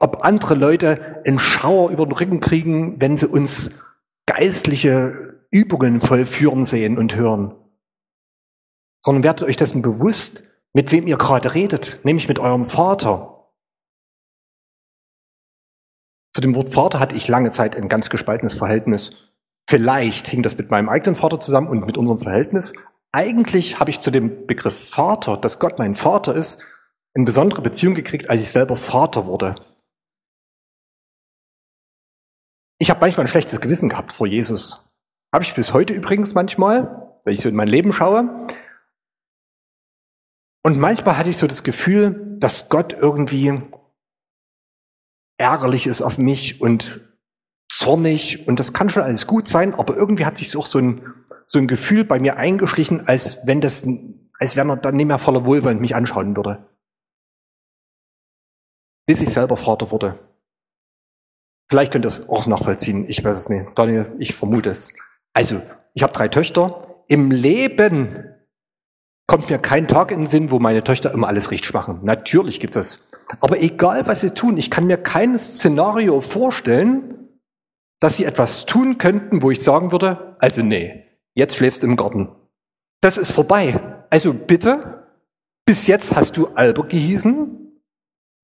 ob 0.00 0.25
andere 0.25 0.55
Leute 0.55 1.23
einen 1.26 1.38
Schauer 1.38 1.90
über 1.90 2.06
den 2.06 2.12
Rücken 2.12 2.40
kriegen, 2.40 2.99
wenn 2.99 3.19
sie 3.19 3.26
uns 3.26 3.78
geistliche 4.25 5.38
Übungen 5.50 6.00
vollführen 6.00 6.64
sehen 6.64 6.96
und 6.96 7.14
hören, 7.14 7.55
sondern 9.05 9.22
werdet 9.22 9.46
euch 9.46 9.58
dessen 9.58 9.82
bewusst, 9.82 10.44
mit 10.72 10.93
wem 10.93 11.06
ihr 11.06 11.19
gerade 11.19 11.52
redet, 11.52 12.00
nämlich 12.05 12.26
mit 12.26 12.38
eurem 12.38 12.64
Vater. 12.64 13.52
Zu 16.34 16.40
dem 16.40 16.55
Wort 16.55 16.72
Vater 16.72 17.00
hatte 17.00 17.17
ich 17.17 17.29
lange 17.29 17.50
Zeit 17.50 17.76
ein 17.76 17.90
ganz 17.90 18.08
gespaltenes 18.08 18.55
Verhältnis. 18.55 19.35
Vielleicht 19.68 20.28
hing 20.28 20.42
das 20.42 20.56
mit 20.56 20.70
meinem 20.70 20.88
eigenen 20.88 21.16
Vater 21.16 21.40
zusammen 21.40 21.68
und 21.68 21.84
mit 21.84 21.96
unserem 21.96 22.20
Verhältnis. 22.20 22.72
Eigentlich 23.12 23.80
habe 23.80 23.90
ich 23.90 24.00
zu 24.00 24.10
dem 24.10 24.46
Begriff 24.46 24.90
Vater, 24.90 25.36
dass 25.36 25.58
Gott 25.58 25.78
mein 25.78 25.94
Vater 25.94 26.34
ist, 26.34 26.62
eine 27.14 27.24
besondere 27.24 27.62
Beziehung 27.62 27.94
gekriegt, 27.94 28.30
als 28.30 28.42
ich 28.42 28.50
selber 28.50 28.76
Vater 28.76 29.26
wurde. 29.26 29.56
Ich 32.78 32.90
habe 32.90 33.00
manchmal 33.00 33.24
ein 33.24 33.28
schlechtes 33.28 33.60
Gewissen 33.60 33.88
gehabt 33.88 34.12
vor 34.12 34.26
Jesus. 34.26 34.94
Habe 35.32 35.44
ich 35.44 35.54
bis 35.54 35.72
heute 35.72 35.94
übrigens 35.94 36.34
manchmal, 36.34 37.19
wenn 37.24 37.34
ich 37.34 37.40
so 37.40 37.48
in 37.48 37.56
mein 37.56 37.69
Leben 37.69 37.92
schaue. 37.92 38.46
Und 40.62 40.78
manchmal 40.78 41.16
hatte 41.16 41.30
ich 41.30 41.38
so 41.38 41.46
das 41.46 41.62
Gefühl, 41.62 42.36
dass 42.38 42.69
Gott 42.69 42.92
irgendwie 42.92 43.62
ärgerlich 45.38 45.86
ist 45.86 46.02
auf 46.02 46.19
mich 46.19 46.60
und 46.60 47.06
zornig 47.78 48.48
und 48.48 48.58
das 48.58 48.72
kann 48.72 48.88
schon 48.88 49.02
alles 49.02 49.26
gut 49.26 49.46
sein, 49.46 49.74
aber 49.74 49.96
irgendwie 49.96 50.24
hat 50.24 50.38
sich 50.38 50.56
auch 50.56 50.66
so 50.66 50.78
ein, 50.78 51.14
so 51.44 51.58
ein 51.58 51.66
Gefühl 51.66 52.04
bei 52.04 52.18
mir 52.18 52.36
eingeschlichen, 52.36 53.06
als 53.06 53.46
wenn 53.46 53.60
das, 53.60 53.84
als 54.38 54.56
wenn 54.56 54.70
er 54.70 54.76
dann 54.76 54.96
nicht 54.96 55.06
mehr 55.06 55.18
voller 55.18 55.44
Wohlwollen 55.44 55.80
mich 55.80 55.94
anschauen 55.94 56.36
würde. 56.36 56.66
Bis 59.06 59.22
ich 59.22 59.28
selber 59.28 59.56
Vater 59.56 59.90
wurde. 59.90 60.18
Vielleicht 61.68 61.92
könnt 61.92 62.04
ihr 62.04 62.08
es 62.08 62.28
auch 62.28 62.46
nachvollziehen, 62.46 63.06
ich 63.08 63.22
weiß 63.24 63.36
es 63.36 63.48
nicht. 63.48 63.66
Daniel, 63.74 64.12
ich 64.18 64.34
vermute 64.34 64.70
es. 64.70 64.92
Also, 65.32 65.60
ich 65.94 66.02
habe 66.02 66.12
drei 66.12 66.28
Töchter. 66.28 67.04
Im 67.08 67.30
Leben 67.30 68.34
kommt 69.26 69.50
mir 69.50 69.58
kein 69.58 69.86
Tag 69.86 70.10
in 70.10 70.20
den 70.20 70.26
Sinn, 70.26 70.50
wo 70.50 70.58
meine 70.58 70.82
Töchter 70.82 71.12
immer 71.12 71.28
alles 71.28 71.50
richtig 71.50 71.74
machen. 71.74 72.00
Natürlich 72.02 72.60
gibt 72.60 72.76
es. 72.76 73.08
Aber 73.40 73.60
egal, 73.60 74.06
was 74.06 74.20
sie 74.20 74.30
tun, 74.30 74.56
ich 74.56 74.70
kann 74.70 74.86
mir 74.86 74.96
kein 74.96 75.36
Szenario 75.36 76.20
vorstellen, 76.20 77.25
dass 78.00 78.17
sie 78.17 78.24
etwas 78.24 78.67
tun 78.67 78.98
könnten, 78.98 79.43
wo 79.43 79.50
ich 79.50 79.62
sagen 79.62 79.93
würde, 79.93 80.36
also 80.38 80.62
nee, 80.62 81.05
jetzt 81.34 81.56
schläfst 81.56 81.82
du 81.82 81.86
im 81.86 81.96
Garten. 81.96 82.29
Das 83.00 83.19
ist 83.19 83.31
vorbei. 83.31 83.81
Also 84.10 84.32
bitte, 84.32 85.06
bis 85.65 85.86
jetzt 85.86 86.15
hast 86.15 86.36
du 86.36 86.48
Albert 86.55 86.91
gehießen, 86.91 87.81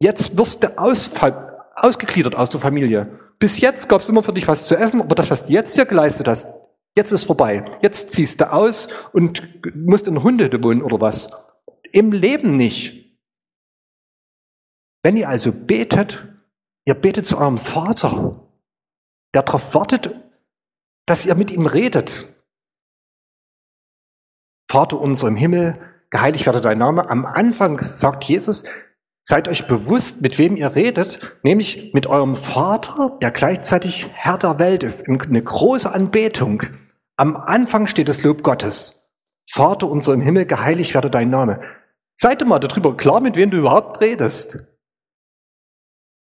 jetzt 0.01 0.37
wirst 0.37 0.65
du 0.65 0.79
ausgegliedert 0.79 2.35
aus 2.35 2.49
der 2.49 2.61
Familie. 2.61 3.19
Bis 3.39 3.61
jetzt 3.61 3.89
gab 3.89 4.01
es 4.01 4.09
immer 4.09 4.23
für 4.23 4.33
dich 4.33 4.49
was 4.49 4.67
zu 4.67 4.77
essen, 4.77 5.01
aber 5.01 5.15
das, 5.15 5.31
was 5.31 5.45
du 5.45 5.53
jetzt 5.53 5.75
hier 5.75 5.87
geleistet 5.87 6.29
hast, 6.29 6.47
Jetzt 6.95 7.13
ist 7.13 7.25
vorbei. 7.25 7.65
Jetzt 7.81 8.11
ziehst 8.11 8.41
du 8.41 8.53
aus 8.53 8.89
und 9.13 9.43
musst 9.75 10.07
in 10.07 10.23
Hunde 10.23 10.63
wohnen 10.63 10.83
oder 10.83 11.01
was. 11.01 11.31
Im 11.91 12.13
Leben 12.13 12.57
nicht. 12.57 13.19
Wenn 15.03 15.17
ihr 15.17 15.29
also 15.29 15.53
betet, 15.53 16.29
ihr 16.85 16.95
betet 16.95 17.27
zu 17.27 17.39
eurem 17.39 17.59
Vater, 17.59 18.32
der 19.35 19.43
darauf 19.43 19.75
wartet, 19.75 20.15
dass 21.07 21.27
ihr 21.27 21.35
mit 21.35 21.51
ihm 21.51 21.67
redet. 21.67 22.29
Vater 24.71 25.01
unser 25.01 25.29
im 25.29 25.37
Himmel, 25.37 25.79
geheiligt 26.11 26.47
werde 26.47 26.61
dein 26.61 26.79
Name. 26.79 27.11
Am 27.11 27.27
Anfang 27.27 27.83
sagt 27.83 28.25
Jesus, 28.25 28.65
seid 29.23 29.49
euch 29.49 29.67
bewusst, 29.67 30.21
mit 30.21 30.39
wem 30.39 30.57
ihr 30.57 30.75
redet, 30.75 31.39
nämlich 31.43 31.93
mit 31.93 32.07
eurem 32.07 32.37
Vater, 32.37 33.19
der 33.21 33.31
gleichzeitig 33.31 34.09
Herr 34.13 34.39
der 34.39 34.59
Welt 34.59 34.83
ist. 34.83 35.09
Eine 35.09 35.43
große 35.43 35.93
Anbetung. 35.93 36.63
Am 37.17 37.37
Anfang 37.37 37.87
steht 37.87 38.09
das 38.09 38.23
Lob 38.23 38.43
Gottes. 38.43 39.11
Vater 39.51 39.89
unser 39.89 40.15
im 40.15 40.21
Himmel, 40.21 40.47
geheiligt 40.47 40.95
werde 40.95 41.11
dein 41.11 41.31
Name. 41.31 41.61
Sei 42.15 42.35
dir 42.35 42.45
mal 42.45 42.59
darüber 42.59 42.97
klar, 42.97 43.21
mit 43.21 43.37
wem 43.37 43.51
du 43.51 43.59
überhaupt 43.59 44.01
redest. 44.01 44.65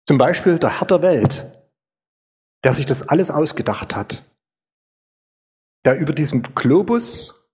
Zum 0.06 0.18
Beispiel 0.18 0.58
der 0.58 0.80
Herr 0.80 0.86
der 0.86 1.02
Welt, 1.02 1.53
der 2.64 2.72
sich 2.72 2.86
das 2.86 3.06
alles 3.08 3.30
ausgedacht 3.30 3.94
hat, 3.94 4.24
der 5.84 5.98
über 5.98 6.14
diesem 6.14 6.42
Globus 6.42 7.52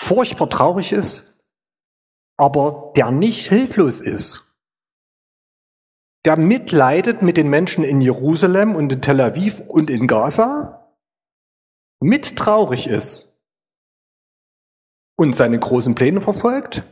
furchtbar 0.00 0.48
traurig 0.48 0.92
ist, 0.92 1.40
aber 2.38 2.92
der 2.96 3.10
nicht 3.10 3.48
hilflos 3.48 4.00
ist, 4.00 4.56
der 6.24 6.36
mitleidet 6.36 7.22
mit 7.22 7.36
den 7.36 7.50
Menschen 7.50 7.82
in 7.82 8.00
Jerusalem 8.00 8.76
und 8.76 8.92
in 8.92 9.02
Tel 9.02 9.20
Aviv 9.20 9.60
und 9.60 9.90
in 9.90 10.06
Gaza, 10.06 10.96
mit 12.00 12.36
traurig 12.36 12.86
ist 12.86 13.40
und 15.16 15.34
seine 15.34 15.58
großen 15.58 15.94
Pläne 15.96 16.20
verfolgt, 16.20 16.82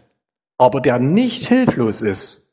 aber 0.58 0.80
der 0.80 0.99
nicht 0.99 1.46
hilflos 1.46 2.02
ist. 2.02 2.50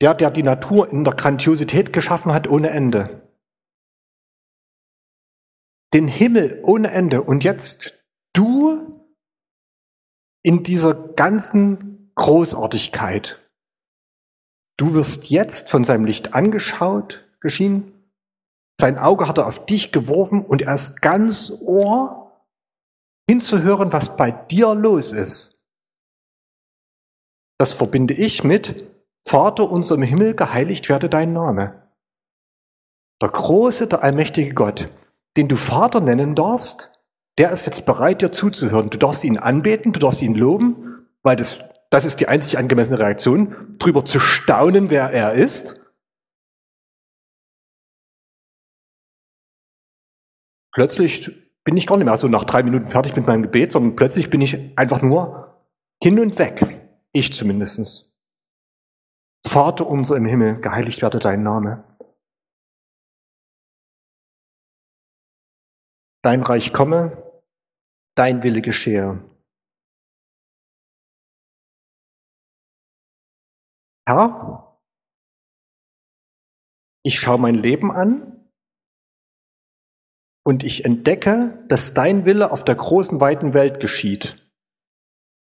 Der, 0.00 0.14
der 0.14 0.30
die 0.30 0.42
Natur 0.42 0.90
in 0.90 1.04
der 1.04 1.14
Grandiosität 1.14 1.92
geschaffen 1.92 2.32
hat 2.32 2.46
ohne 2.46 2.70
Ende. 2.70 3.28
Den 5.92 6.06
Himmel 6.06 6.60
ohne 6.62 6.90
Ende. 6.90 7.22
Und 7.22 7.42
jetzt 7.42 8.04
du 8.32 9.04
in 10.44 10.62
dieser 10.62 10.94
ganzen 10.94 12.12
Großartigkeit. 12.14 13.40
Du 14.76 14.94
wirst 14.94 15.30
jetzt 15.30 15.68
von 15.68 15.82
seinem 15.82 16.04
Licht 16.04 16.34
angeschaut, 16.34 17.26
geschienen. 17.40 17.92
Sein 18.78 18.96
Auge 18.96 19.26
hat 19.26 19.38
er 19.38 19.46
auf 19.46 19.66
dich 19.66 19.90
geworfen 19.90 20.44
und 20.44 20.62
er 20.62 20.74
ist 20.76 21.02
ganz 21.02 21.50
Ohr 21.60 22.46
hinzuhören, 23.28 23.92
was 23.92 24.16
bei 24.16 24.30
dir 24.30 24.74
los 24.74 25.12
ist. 25.12 25.66
Das 27.58 27.72
verbinde 27.72 28.14
ich 28.14 28.44
mit 28.44 28.86
Vater 29.26 29.70
unser 29.70 29.96
im 29.96 30.02
Himmel, 30.02 30.34
geheiligt 30.34 30.88
werde 30.88 31.08
dein 31.08 31.32
Name. 31.32 31.88
Der 33.20 33.28
große, 33.28 33.86
der 33.88 34.02
allmächtige 34.02 34.54
Gott, 34.54 34.88
den 35.36 35.48
du 35.48 35.56
Vater 35.56 36.00
nennen 36.00 36.34
darfst, 36.34 36.98
der 37.38 37.50
ist 37.52 37.66
jetzt 37.66 37.86
bereit, 37.86 38.22
dir 38.22 38.32
zuzuhören. 38.32 38.90
Du 38.90 38.98
darfst 38.98 39.24
ihn 39.24 39.38
anbeten, 39.38 39.92
du 39.92 40.00
darfst 40.00 40.22
ihn 40.22 40.34
loben, 40.34 41.08
weil 41.22 41.36
das, 41.36 41.60
das 41.90 42.04
ist 42.04 42.20
die 42.20 42.28
einzig 42.28 42.58
angemessene 42.58 42.98
Reaktion, 42.98 43.76
drüber 43.78 44.04
zu 44.04 44.18
staunen, 44.18 44.90
wer 44.90 45.10
er 45.10 45.32
ist. 45.32 45.84
Plötzlich 50.72 51.30
bin 51.64 51.76
ich 51.76 51.86
gar 51.86 51.96
nicht 51.96 52.06
mehr 52.06 52.16
so 52.16 52.28
nach 52.28 52.44
drei 52.44 52.62
Minuten 52.62 52.88
fertig 52.88 53.14
mit 53.16 53.26
meinem 53.26 53.42
Gebet, 53.42 53.72
sondern 53.72 53.96
plötzlich 53.96 54.30
bin 54.30 54.40
ich 54.40 54.76
einfach 54.78 55.02
nur 55.02 55.66
hin 56.02 56.18
und 56.20 56.38
weg. 56.38 56.90
Ich 57.12 57.32
zumindest. 57.32 58.07
Vater 59.48 59.86
unser 59.86 60.16
im 60.16 60.26
Himmel, 60.26 60.60
geheiligt 60.60 61.00
werde 61.00 61.18
dein 61.18 61.42
Name. 61.42 61.82
Dein 66.22 66.42
Reich 66.42 66.72
komme, 66.72 67.42
dein 68.14 68.42
Wille 68.42 68.60
geschehe. 68.60 69.24
Herr, 74.06 74.78
ich 77.02 77.18
schaue 77.18 77.38
mein 77.38 77.54
Leben 77.54 77.90
an 77.90 78.50
und 80.44 80.62
ich 80.62 80.84
entdecke, 80.84 81.64
dass 81.68 81.94
dein 81.94 82.24
Wille 82.26 82.50
auf 82.50 82.64
der 82.64 82.74
großen, 82.74 83.20
weiten 83.20 83.54
Welt 83.54 83.80
geschieht. 83.80 84.52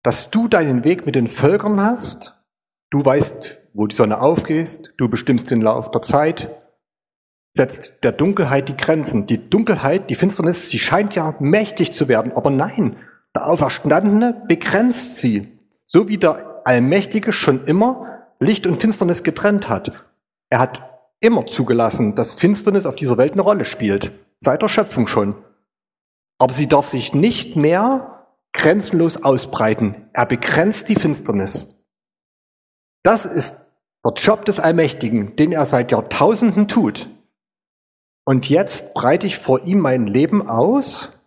Dass 0.02 0.30
du 0.30 0.48
deinen 0.48 0.84
Weg 0.84 1.06
mit 1.06 1.14
den 1.14 1.28
Völkern 1.28 1.80
hast, 1.80 2.44
du 2.90 3.04
weißt, 3.04 3.63
wo 3.74 3.86
die 3.86 3.94
Sonne 3.94 4.20
aufgeht, 4.20 4.94
du 4.96 5.08
bestimmst 5.08 5.50
den 5.50 5.60
Lauf 5.60 5.90
der 5.90 6.00
Zeit, 6.00 6.48
setzt 7.52 8.02
der 8.02 8.12
Dunkelheit 8.12 8.68
die 8.68 8.76
Grenzen. 8.76 9.26
Die 9.26 9.44
Dunkelheit, 9.44 10.08
die 10.08 10.14
Finsternis, 10.14 10.70
sie 10.70 10.78
scheint 10.78 11.14
ja 11.14 11.34
mächtig 11.40 11.92
zu 11.92 12.08
werden, 12.08 12.32
aber 12.32 12.50
nein, 12.50 12.96
der 13.34 13.48
Auferstandene 13.48 14.42
begrenzt 14.48 15.16
sie, 15.16 15.58
so 15.84 16.08
wie 16.08 16.18
der 16.18 16.62
Allmächtige 16.64 17.32
schon 17.32 17.66
immer 17.66 18.22
Licht 18.40 18.66
und 18.66 18.80
Finsternis 18.80 19.22
getrennt 19.22 19.68
hat. 19.68 19.92
Er 20.50 20.60
hat 20.60 20.82
immer 21.20 21.46
zugelassen, 21.46 22.14
dass 22.14 22.34
Finsternis 22.34 22.86
auf 22.86 22.96
dieser 22.96 23.18
Welt 23.18 23.32
eine 23.32 23.42
Rolle 23.42 23.64
spielt 23.64 24.12
seit 24.44 24.62
der 24.62 24.68
Schöpfung 24.68 25.06
schon. 25.06 25.34
Aber 26.38 26.52
sie 26.52 26.68
darf 26.68 26.86
sich 26.86 27.14
nicht 27.14 27.56
mehr 27.56 28.26
grenzenlos 28.52 29.24
ausbreiten. 29.24 30.08
Er 30.12 30.26
begrenzt 30.26 30.88
die 30.88 30.96
Finsternis. 30.96 31.82
Das 33.02 33.26
ist 33.26 33.63
der 34.04 34.12
Job 34.12 34.44
des 34.44 34.60
Allmächtigen, 34.60 35.34
den 35.36 35.52
er 35.52 35.66
seit 35.66 35.90
Jahrtausenden 35.90 36.68
tut. 36.68 37.08
Und 38.26 38.48
jetzt 38.48 38.94
breite 38.94 39.26
ich 39.26 39.38
vor 39.38 39.64
ihm 39.64 39.80
mein 39.80 40.06
Leben 40.06 40.48
aus 40.48 41.18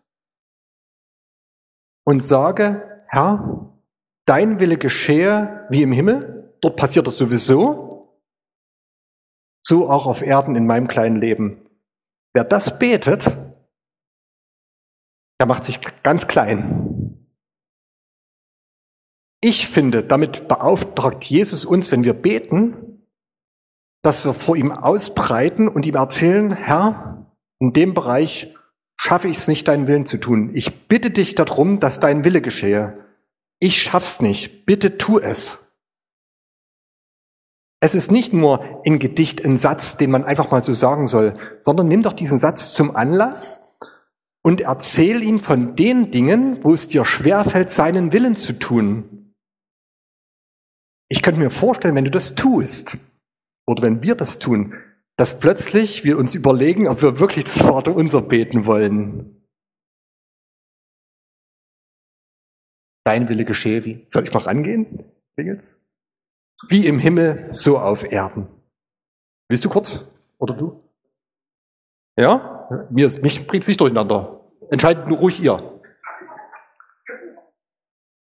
und 2.06 2.24
sage, 2.24 3.04
Herr, 3.08 3.74
dein 4.26 4.60
Wille 4.60 4.78
geschehe 4.78 5.66
wie 5.70 5.82
im 5.82 5.92
Himmel. 5.92 6.56
Dort 6.62 6.76
passiert 6.76 7.08
es 7.08 7.18
sowieso. 7.18 8.18
So 9.66 9.90
auch 9.90 10.06
auf 10.06 10.22
Erden 10.22 10.56
in 10.56 10.66
meinem 10.66 10.88
kleinen 10.88 11.20
Leben. 11.20 11.70
Wer 12.34 12.44
das 12.44 12.80
betet, 12.80 13.32
der 15.40 15.48
macht 15.48 15.66
sich 15.66 15.80
ganz 16.04 16.28
klein. 16.28 16.87
Ich 19.42 19.68
finde, 19.68 20.04
damit 20.04 20.48
beauftragt 20.48 21.24
Jesus 21.26 21.64
uns, 21.66 21.92
wenn 21.92 22.04
wir 22.04 22.14
beten, 22.14 23.04
dass 24.02 24.26
wir 24.26 24.34
vor 24.34 24.56
ihm 24.56 24.72
ausbreiten 24.72 25.68
und 25.68 25.86
ihm 25.86 25.96
erzählen, 25.96 26.52
Herr, 26.52 27.36
in 27.60 27.74
dem 27.74 27.94
Bereich 27.94 28.56
schaffe 29.00 29.28
ich 29.28 29.38
es 29.38 29.48
nicht, 29.48 29.68
deinen 29.68 29.88
Willen 29.88 30.06
zu 30.06 30.18
tun. 30.18 30.52
Ich 30.54 30.88
bitte 30.88 31.12
dich 31.12 31.36
darum, 31.36 31.80
dass 31.80 32.00
dein 32.00 32.24
Wille 32.24 32.42
geschehe. 32.42 33.06
Ich 33.60 33.82
schaff's 33.82 34.22
nicht. 34.22 34.66
Bitte 34.66 34.98
tu 34.98 35.20
es. 35.20 35.68
Es 37.80 37.94
ist 37.94 38.12
nicht 38.12 38.34
nur 38.34 38.82
in 38.86 38.98
Gedicht 38.98 39.46
ein 39.46 39.58
Satz, 39.58 39.98
den 39.98 40.10
man 40.10 40.24
einfach 40.24 40.50
mal 40.50 40.64
so 40.64 40.74
sagen 40.74 41.06
soll, 41.06 41.34
sondern 41.60 41.88
nimm 41.88 42.02
doch 42.02 42.14
diesen 42.14 42.40
Satz 42.40 42.74
zum 42.74 42.96
Anlass 42.96 43.76
und 44.42 44.62
erzähl 44.62 45.22
ihm 45.22 45.40
von 45.40 45.76
den 45.76 46.10
Dingen, 46.10 46.64
wo 46.64 46.74
es 46.74 46.88
dir 46.88 47.06
schwerfällt, 47.06 47.70
seinen 47.70 48.14
Willen 48.14 48.36
zu 48.36 48.54
tun. 48.54 49.17
Ich 51.10 51.22
könnte 51.22 51.40
mir 51.40 51.50
vorstellen, 51.50 51.96
wenn 51.96 52.06
du 52.06 52.12
das 52.12 52.36
tust, 52.36 52.98
oder 53.66 53.84
wenn 53.84 54.02
wir 54.02 54.16
das 54.16 54.40
tun, 54.40 54.74
dass 55.18 55.40
plötzlich 55.40 56.04
wir 56.04 56.18
uns 56.18 56.36
überlegen, 56.36 56.88
ob 56.88 57.02
wir 57.02 57.20
wirklich 57.20 57.46
das 57.46 57.58
Vater 57.58 57.96
unser 57.96 58.22
beten 58.22 58.66
wollen. 58.66 59.44
Dein 63.06 63.30
Wille 63.30 63.46
geschehe 63.46 63.86
wie? 63.86 64.04
Soll 64.08 64.24
ich 64.24 64.34
mal 64.34 64.44
rangehen? 64.44 65.12
Klingelt's? 65.36 65.76
Wie 66.70 66.86
im 66.86 67.00
Himmel, 67.00 67.46
so 67.50 67.78
auf 67.78 68.12
Erden. 68.12 68.48
Willst 69.50 69.64
du 69.64 69.70
kurz? 69.70 70.12
Oder 70.40 70.56
du? 70.56 70.84
Ja? 72.18 72.88
Mir, 72.90 73.10
mich 73.22 73.48
bringt 73.48 73.64
es 73.64 73.68
nicht 73.68 73.80
durcheinander. 73.80 74.42
Entscheidet 74.70 75.08
nur 75.08 75.20
ruhig 75.20 75.42
ihr. 75.42 75.82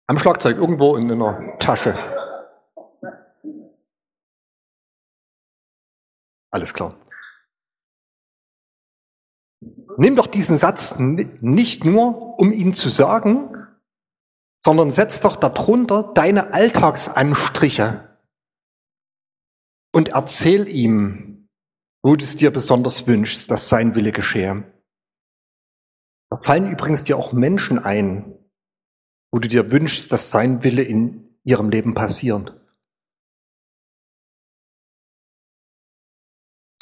Am 0.07 0.19
Schlagzeug, 0.19 0.57
irgendwo 0.57 0.97
in 0.97 1.11
einer 1.11 1.59
Tasche. 1.59 1.95
Alles 6.51 6.75
klar. 6.75 6.99
Nimm 9.97 10.17
doch 10.17 10.27
diesen 10.27 10.57
Satz 10.57 10.99
nicht 10.99 11.85
nur, 11.85 12.39
um 12.39 12.53
ihn 12.53 12.73
zu 12.73 12.89
sagen, 12.89 13.51
sondern 14.63 14.91
setz 14.91 15.21
doch 15.21 15.37
darunter 15.37 16.13
deine 16.15 16.53
Alltagsanstriche 16.53 18.19
und 19.93 20.11
erzähl 20.11 20.69
ihm, 20.69 21.49
wo 22.03 22.17
du 22.17 22.25
es 22.25 22.37
dir 22.37 22.51
besonders 22.51 23.07
wünschst, 23.07 23.51
dass 23.51 23.69
sein 23.69 23.95
Wille 23.95 24.13
geschehe. 24.13 24.65
Da 26.31 26.37
fallen 26.37 26.71
übrigens 26.71 27.05
dir 27.05 27.19
auch 27.19 27.33
Menschen 27.33 27.79
ein, 27.79 28.39
wo 29.33 29.39
du 29.39 29.49
dir 29.49 29.71
wünschst, 29.71 30.13
dass 30.13 30.31
sein 30.31 30.63
Wille 30.63 30.83
in 30.83 31.39
ihrem 31.45 31.71
Leben 31.71 31.95
passiert. 31.95 32.57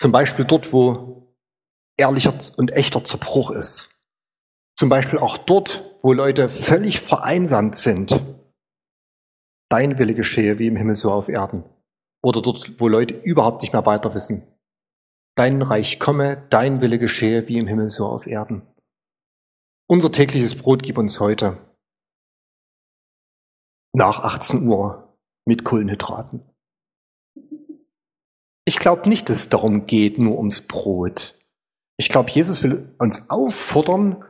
Zum 0.01 0.13
Beispiel 0.13 0.45
dort, 0.45 0.73
wo 0.73 1.35
ehrlicher 1.97 2.37
und 2.57 2.71
echter 2.73 3.03
Zerbruch 3.05 3.51
ist. 3.51 3.91
Zum 4.77 4.89
Beispiel 4.89 5.19
auch 5.19 5.37
dort, 5.37 5.99
wo 6.03 6.13
Leute 6.13 6.49
völlig 6.49 7.01
vereinsamt 7.01 7.77
sind. 7.77 8.21
Dein 9.71 9.99
Wille 9.99 10.15
geschehe 10.15 10.59
wie 10.59 10.69
im 10.69 10.77
Himmel 10.77 10.97
so 10.97 11.13
auf 11.13 11.29
Erden 11.29 11.65
oder 12.23 12.43
dort, 12.43 12.81
wo 12.81 12.89
Leute 12.89 13.15
überhaupt 13.15 13.63
nicht 13.63 13.73
mehr 13.73 13.87
weiter 13.87 14.15
wissen. 14.15 14.47
Dein 15.37 15.63
Reich 15.63 16.01
komme, 16.01 16.47
dein 16.51 16.81
Wille 16.81 16.99
geschehe, 16.99 17.47
wie 17.49 17.59
im 17.59 17.67
Himmel 17.67 17.91
so 17.91 18.07
auf 18.07 18.27
Erden. 18.27 18.63
Unser 19.89 20.11
tägliches 20.11 20.57
Brot 20.57 20.83
gib 20.83 20.99
uns 20.99 21.21
heute. 21.21 21.59
nach 23.95 24.21
18 24.21 24.69
Uhr 24.69 25.17
mit 25.45 25.65
Kohlenhydraten. 25.65 26.48
Ich 28.69 28.79
glaube 28.79 29.09
nicht, 29.09 29.31
dass 29.31 29.39
es 29.39 29.49
darum 29.49 29.87
geht, 29.87 30.19
nur 30.19 30.37
ums 30.37 30.61
Brot. 30.61 31.41
Ich 31.97 32.11
glaube, 32.11 32.31
Jesus 32.31 32.63
will 32.63 32.95
uns 32.99 33.31
auffordern, 33.31 34.23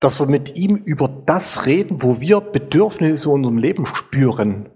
dass 0.00 0.18
wir 0.18 0.26
mit 0.26 0.56
ihm 0.56 0.74
über 0.74 1.06
das 1.06 1.66
reden, 1.66 2.02
wo 2.02 2.20
wir 2.20 2.40
Bedürfnisse 2.40 3.28
in 3.28 3.34
unserem 3.36 3.58
Leben 3.58 3.86
spüren 3.86 4.68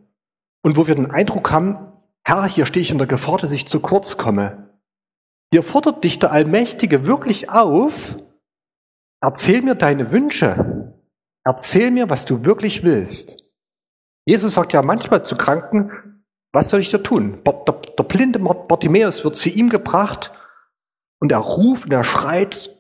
und 0.63 0.77
wo 0.77 0.87
wir 0.87 0.95
den 0.95 1.11
Eindruck 1.11 1.51
haben, 1.51 1.79
Herr, 2.23 2.47
hier 2.47 2.65
stehe 2.65 2.83
ich 2.83 2.93
in 2.93 2.99
der 2.99 3.09
Gefahr, 3.09 3.39
dass 3.39 3.51
ich 3.51 3.67
zu 3.67 3.81
kurz 3.81 4.19
komme. 4.19 4.79
Hier 5.53 5.65
fordert 5.65 6.05
dich 6.05 6.21
der 6.21 6.31
Allmächtige 6.31 7.05
wirklich 7.05 7.51
auf, 7.51 8.19
erzähl 9.21 9.63
mir 9.63 9.75
deine 9.75 10.13
Wünsche, 10.13 10.95
erzähl 11.45 11.91
mir, 11.91 12.09
was 12.09 12.25
du 12.25 12.45
wirklich 12.45 12.85
willst. 12.85 13.43
Jesus 14.29 14.55
sagt 14.55 14.73
ja 14.73 14.83
manchmal 14.83 15.25
zu 15.25 15.37
Kranken, 15.37 16.18
was 16.52 16.71
soll 16.71 16.81
ich 16.81 16.90
da 16.90 16.99
tun? 16.99 17.43
Der, 17.45 17.52
der, 17.52 18.05
blinde 18.05 18.38
Bartimäus 18.38 19.25
wird 19.25 19.37
zu 19.37 19.50
ihm 19.50 19.69
gebracht 19.69 20.33
und 21.21 21.31
er 21.31 21.38
ruft 21.38 21.85
und 21.87 21.93
er 21.93 22.05
schreit, 22.05 22.71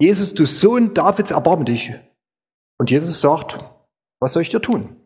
Jesus, 0.00 0.34
du 0.34 0.44
Sohn 0.44 0.94
Davids, 0.94 1.30
erbarme 1.30 1.64
dich. 1.64 1.92
Und 2.78 2.90
Jesus 2.90 3.20
sagt, 3.20 3.58
was 4.20 4.32
soll 4.32 4.42
ich 4.42 4.48
dir 4.48 4.60
tun? 4.60 4.96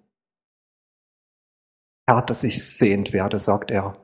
Herr, 2.08 2.22
dass 2.22 2.44
ich 2.44 2.66
sehend 2.66 3.12
werde, 3.12 3.38
sagt 3.38 3.70
er. 3.70 3.96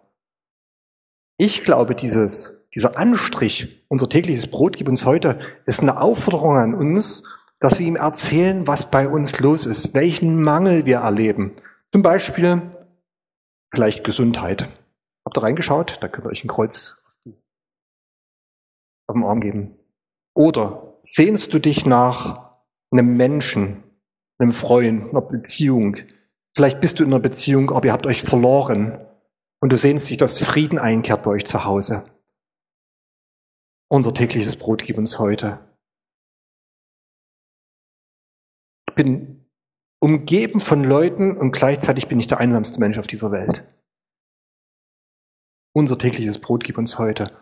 Ich 1.39 1.63
glaube, 1.63 1.95
dieses, 1.95 2.67
dieser 2.75 2.99
Anstrich, 2.99 3.85
unser 3.89 4.09
tägliches 4.09 4.47
Brot 4.47 4.77
gibt 4.77 4.91
uns 4.91 5.07
heute, 5.07 5.41
ist 5.65 5.81
eine 5.81 6.01
Aufforderung 6.01 6.59
an 6.59 6.75
uns, 6.75 7.25
dass 7.61 7.79
wir 7.79 7.87
ihm 7.87 7.97
erzählen, 7.97 8.67
was 8.67 8.91
bei 8.91 9.09
uns 9.09 9.41
los 9.41 9.65
ist, 9.65 9.95
welchen 9.95 10.43
Mangel 10.43 10.85
wir 10.85 10.99
erleben. 10.99 11.57
Zum 11.93 12.03
Beispiel 12.03 12.74
vielleicht 13.75 14.05
Gesundheit. 14.05 14.69
Habt 15.25 15.37
ihr 15.37 15.43
reingeschaut? 15.43 15.99
Da 16.01 16.09
könnt 16.09 16.27
ihr 16.27 16.31
euch 16.31 16.45
ein 16.45 16.49
Kreuz 16.49 17.05
auf 19.07 19.15
den 19.15 19.25
Arm 19.25 19.41
geben. 19.41 19.77
Oder 20.35 20.97
sehnst 21.01 21.53
du 21.53 21.59
dich 21.59 21.85
nach 21.87 22.57
einem 22.91 23.17
Menschen, 23.17 23.83
einem 24.39 24.53
Freund, 24.53 25.11
einer 25.11 25.21
Beziehung? 25.21 25.97
Vielleicht 26.57 26.81
bist 26.81 26.99
du 26.99 27.05
in 27.05 27.13
einer 27.13 27.21
Beziehung, 27.21 27.71
aber 27.71 27.87
ihr 27.87 27.93
habt 27.93 28.07
euch 28.07 28.23
verloren 28.23 29.05
und 29.61 29.71
du 29.71 29.77
sehnst 29.77 30.09
dich, 30.09 30.17
dass 30.17 30.41
Frieden 30.41 30.79
einkehrt 30.79 31.23
bei 31.23 31.31
euch 31.31 31.45
zu 31.45 31.65
Hause. 31.65 32.05
Unser 33.91 34.15
tägliches 34.15 34.57
Brot 34.57 34.83
gib 34.85 34.99
uns 34.99 35.19
heute. 35.19 35.59
Ich 38.89 38.95
bin 38.95 39.34
umgeben 40.05 40.61
von 40.61 40.85
Leuten 40.85 41.35
und 41.35 41.53
gleichzeitig 41.53 42.09
bin 42.09 42.21
ich 42.21 42.27
der 42.27 42.37
einsamste 42.37 42.79
Mensch 42.79 42.99
auf 42.99 43.07
dieser 43.07 43.33
Welt. 43.33 43.65
Unser 45.75 45.97
tägliches 45.97 46.39
Brot 46.39 46.63
gib 46.63 46.77
uns 46.77 46.99
heute. 46.99 47.35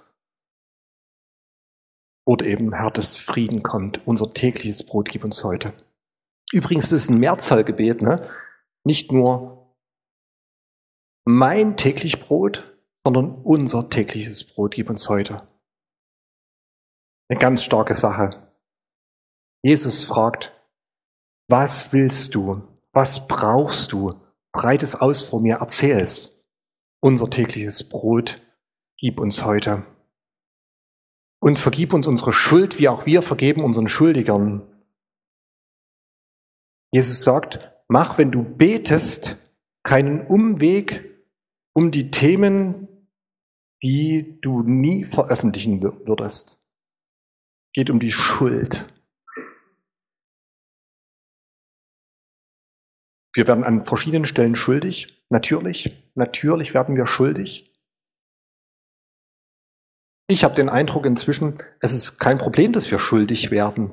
Oder 2.25 2.47
eben, 2.47 2.73
Herr, 2.73 2.93
dass 2.93 3.17
Frieden 3.17 3.65
kommt. 3.65 4.07
Unser 4.07 4.33
tägliches 4.33 4.87
Brot 4.87 5.09
gib 5.09 5.25
uns 5.25 5.43
heute. 5.43 5.73
Übrigens, 6.53 6.91
das 6.91 7.03
ist 7.03 7.11
ein 7.11 7.19
Mehrzahlgebet, 7.19 8.01
ne? 8.01 8.31
Nicht 8.85 9.11
nur 9.11 9.75
mein 11.27 11.77
täglich 11.77 12.21
Brot, 12.21 12.77
sondern 13.05 13.43
unser 13.43 13.91
tägliches 13.91 14.45
Brot 14.45 14.75
gib 14.77 14.89
uns 14.89 15.09
heute. 15.09 15.45
Eine 17.29 17.41
ganz 17.41 17.65
starke 17.65 17.95
Sache. 17.95 18.55
Jesus 19.65 20.05
fragt, 20.05 20.53
was 21.49 21.93
willst 21.93 22.35
du? 22.35 22.63
Was 22.93 23.27
brauchst 23.27 23.93
du? 23.93 24.15
Breit 24.53 24.83
es 24.83 24.95
aus 24.95 25.25
vor 25.25 25.41
mir, 25.41 25.57
erzähl 25.57 25.99
es. 25.99 26.45
Unser 27.01 27.31
tägliches 27.31 27.89
Brot 27.89 28.41
gib 28.99 29.19
uns 29.19 29.45
heute. 29.45 29.85
Und 31.41 31.59
vergib 31.59 31.93
uns 31.93 32.07
unsere 32.07 32.33
Schuld, 32.33 32.79
wie 32.79 32.89
auch 32.89 33.07
wir 33.07 33.23
vergeben 33.23 33.65
unseren 33.65 33.89
Schuldigern. 33.89 34.63
Jesus 36.93 37.25
sagt, 37.25 37.73
mach, 37.89 38.19
wenn 38.19 38.31
du 38.31 38.45
betest, 38.45 39.37
keinen 39.83 40.27
Umweg 40.27 41.11
um 41.73 41.91
die 41.91 42.11
Themen, 42.11 43.09
die 43.83 44.39
du 44.41 44.63
nie 44.63 45.05
veröffentlichen 45.05 45.83
würdest. 45.83 46.63
Geht 47.73 47.91
um 47.91 47.99
die 47.99 48.13
Schuld. 48.13 48.92
Wir 53.35 53.47
werden 53.47 53.65
an 53.65 53.85
verschiedenen 53.85 54.27
Stellen 54.27 54.55
schuldig. 54.55 55.25
Natürlich, 55.31 55.97
natürlich 56.15 56.75
werden 56.75 56.97
wir 56.97 57.07
schuldig. 57.07 57.73
Ich 60.29 60.45
habe 60.45 60.55
den 60.55 60.69
Eindruck 60.69 61.07
inzwischen, 61.07 61.55
es 61.81 61.93
ist 61.95 62.19
kein 62.19 62.39
Problem, 62.39 62.73
dass 62.73 62.91
wir 62.91 62.99
schuldig 62.99 63.51
werden. 63.51 63.93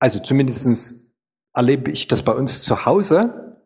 Also 0.00 0.18
zumindest 0.18 1.12
erlebe 1.54 1.90
ich 1.90 2.08
das 2.08 2.24
bei 2.24 2.32
uns 2.32 2.62
zu 2.62 2.84
Hause. 2.84 3.58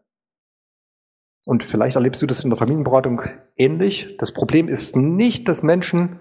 Und 1.46 1.62
vielleicht 1.62 1.96
erlebst 1.96 2.22
du 2.22 2.27
das 2.27 2.42
in 2.42 2.50
der 2.50 2.57
Familienberatung 2.57 3.22
ähnlich. 3.57 4.16
Das 4.18 4.33
Problem 4.33 4.68
ist 4.68 4.96
nicht, 4.96 5.46
dass 5.48 5.62
Menschen 5.62 6.20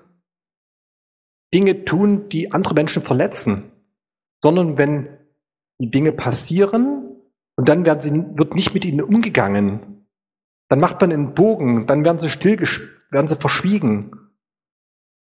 Dinge 1.53 1.85
tun, 1.85 2.29
die 2.29 2.51
andere 2.51 2.73
Menschen 2.73 3.01
verletzen, 3.01 3.71
sondern 4.43 4.77
wenn 4.77 5.17
Dinge 5.79 6.11
passieren 6.11 7.12
und 7.55 7.69
dann 7.69 7.85
werden 7.85 8.01
sie, 8.01 8.11
wird 8.37 8.55
nicht 8.55 8.73
mit 8.73 8.85
ihnen 8.85 9.01
umgegangen, 9.01 10.07
dann 10.69 10.79
macht 10.79 10.99
man 11.01 11.11
einen 11.11 11.33
Bogen, 11.33 11.87
dann 11.87 12.03
werden 12.05 12.19
sie 12.19 12.29
still, 12.29 12.59
werden 13.11 13.27
sie 13.27 13.35
verschwiegen 13.35 14.11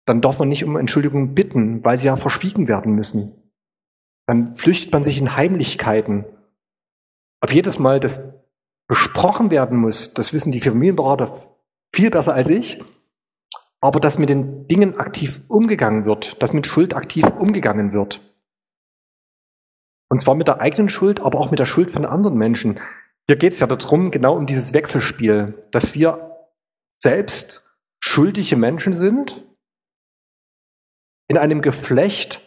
dann 0.05 0.21
darf 0.21 0.39
man 0.39 0.49
nicht 0.49 0.63
um 0.63 0.77
Entschuldigung 0.77 1.33
bitten, 1.33 1.83
weil 1.83 1.97
sie 1.97 2.07
ja 2.07 2.15
verschwiegen 2.15 2.67
werden 2.67 2.93
müssen. 2.93 3.33
Dann 4.27 4.55
flüchtet 4.55 4.93
man 4.93 5.03
sich 5.03 5.19
in 5.19 5.35
Heimlichkeiten. 5.35 6.25
Ab 7.41 7.51
jedes 7.51 7.79
Mal, 7.79 7.99
das 7.99 8.33
besprochen 8.87 9.49
werden 9.49 9.77
muss, 9.77 10.13
das 10.13 10.31
wissen 10.31 10.51
die 10.51 10.59
Familienberater 10.59 11.41
viel 11.91 12.11
besser 12.11 12.35
als 12.35 12.49
ich, 12.49 12.83
aber 13.81 13.99
dass 13.99 14.19
mit 14.19 14.29
den 14.29 14.67
Dingen 14.67 14.99
aktiv 14.99 15.41
umgegangen 15.47 16.05
wird, 16.05 16.41
dass 16.41 16.53
mit 16.53 16.67
Schuld 16.67 16.95
aktiv 16.95 17.27
umgegangen 17.39 17.93
wird. 17.93 18.21
Und 20.09 20.21
zwar 20.21 20.35
mit 20.35 20.47
der 20.47 20.61
eigenen 20.61 20.89
Schuld, 20.89 21.19
aber 21.19 21.39
auch 21.39 21.51
mit 21.51 21.59
der 21.59 21.65
Schuld 21.65 21.91
von 21.91 22.05
anderen 22.05 22.37
Menschen. 22.37 22.79
Hier 23.27 23.37
geht 23.37 23.53
es 23.53 23.59
ja 23.59 23.67
darum, 23.67 24.11
genau 24.11 24.35
um 24.35 24.45
dieses 24.45 24.73
Wechselspiel, 24.73 25.67
dass 25.71 25.95
wir 25.95 26.47
selbst 26.87 27.77
schuldige 27.99 28.55
Menschen 28.55 28.93
sind 28.93 29.43
in 31.27 31.37
einem 31.37 31.61
Geflecht 31.61 32.41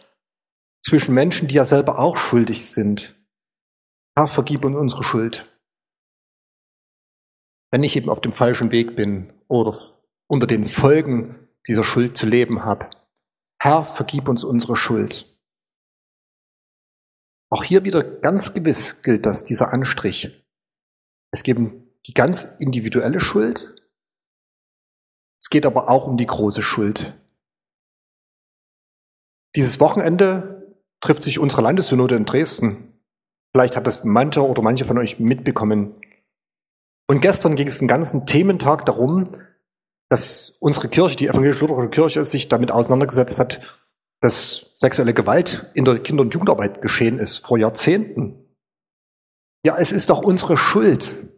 zwischen 0.85 1.13
Menschen, 1.13 1.47
die 1.47 1.55
ja 1.55 1.65
selber 1.65 1.99
auch 1.99 2.17
schuldig 2.17 2.65
sind. 2.65 3.15
Herr, 4.17 4.27
vergib 4.27 4.63
uns 4.63 4.75
unsere 4.75 5.03
Schuld. 5.03 5.49
Wenn 7.71 7.83
ich 7.83 7.95
eben 7.95 8.09
auf 8.09 8.21
dem 8.21 8.33
falschen 8.33 8.71
Weg 8.71 8.95
bin 8.95 9.33
oder 9.47 9.77
unter 10.27 10.47
den 10.47 10.65
Folgen 10.65 11.47
dieser 11.67 11.83
Schuld 11.83 12.15
zu 12.15 12.25
leben 12.25 12.63
habe. 12.63 12.89
Herr, 13.61 13.83
vergib 13.83 14.29
uns 14.29 14.43
unsere 14.43 14.75
Schuld. 14.75 15.28
Auch 17.49 17.63
hier 17.63 17.83
wieder 17.83 18.03
ganz 18.03 18.53
gewiss 18.53 19.01
gilt 19.01 19.25
das, 19.25 19.43
dieser 19.43 19.73
Anstrich. 19.73 20.45
Es 21.31 21.43
geht 21.43 21.57
um 21.57 21.87
die 22.07 22.13
ganz 22.13 22.45
individuelle 22.59 23.19
Schuld. 23.19 23.75
Es 25.41 25.49
geht 25.49 25.65
aber 25.65 25.89
auch 25.89 26.07
um 26.07 26.17
die 26.17 26.27
große 26.27 26.61
Schuld, 26.61 27.13
dieses 29.55 29.79
Wochenende 29.79 30.77
trifft 31.01 31.23
sich 31.23 31.39
unsere 31.39 31.61
Landessynode 31.61 32.15
in 32.15 32.25
Dresden. 32.25 32.93
Vielleicht 33.51 33.75
hat 33.75 33.87
das 33.87 34.03
manche 34.03 34.45
oder 34.45 34.61
manche 34.61 34.85
von 34.85 34.97
euch 34.97 35.19
mitbekommen. 35.19 35.95
Und 37.07 37.21
gestern 37.21 37.55
ging 37.55 37.67
es 37.67 37.79
den 37.79 37.87
ganzen 37.87 38.27
Thementag 38.27 38.85
darum, 38.85 39.35
dass 40.09 40.51
unsere 40.59 40.89
Kirche, 40.89 41.15
die 41.15 41.27
evangelisch-lutherische 41.27 41.89
Kirche, 41.89 42.25
sich 42.25 42.47
damit 42.47 42.71
auseinandergesetzt 42.71 43.39
hat, 43.39 43.78
dass 44.21 44.73
sexuelle 44.75 45.13
Gewalt 45.13 45.71
in 45.73 45.85
der 45.85 45.99
Kinder- 45.99 46.21
und 46.21 46.33
Jugendarbeit 46.33 46.81
geschehen 46.81 47.19
ist 47.19 47.45
vor 47.45 47.57
Jahrzehnten. 47.57 48.55
Ja, 49.65 49.77
es 49.77 49.91
ist 49.91 50.09
doch 50.09 50.21
unsere 50.21 50.57
Schuld. 50.57 51.29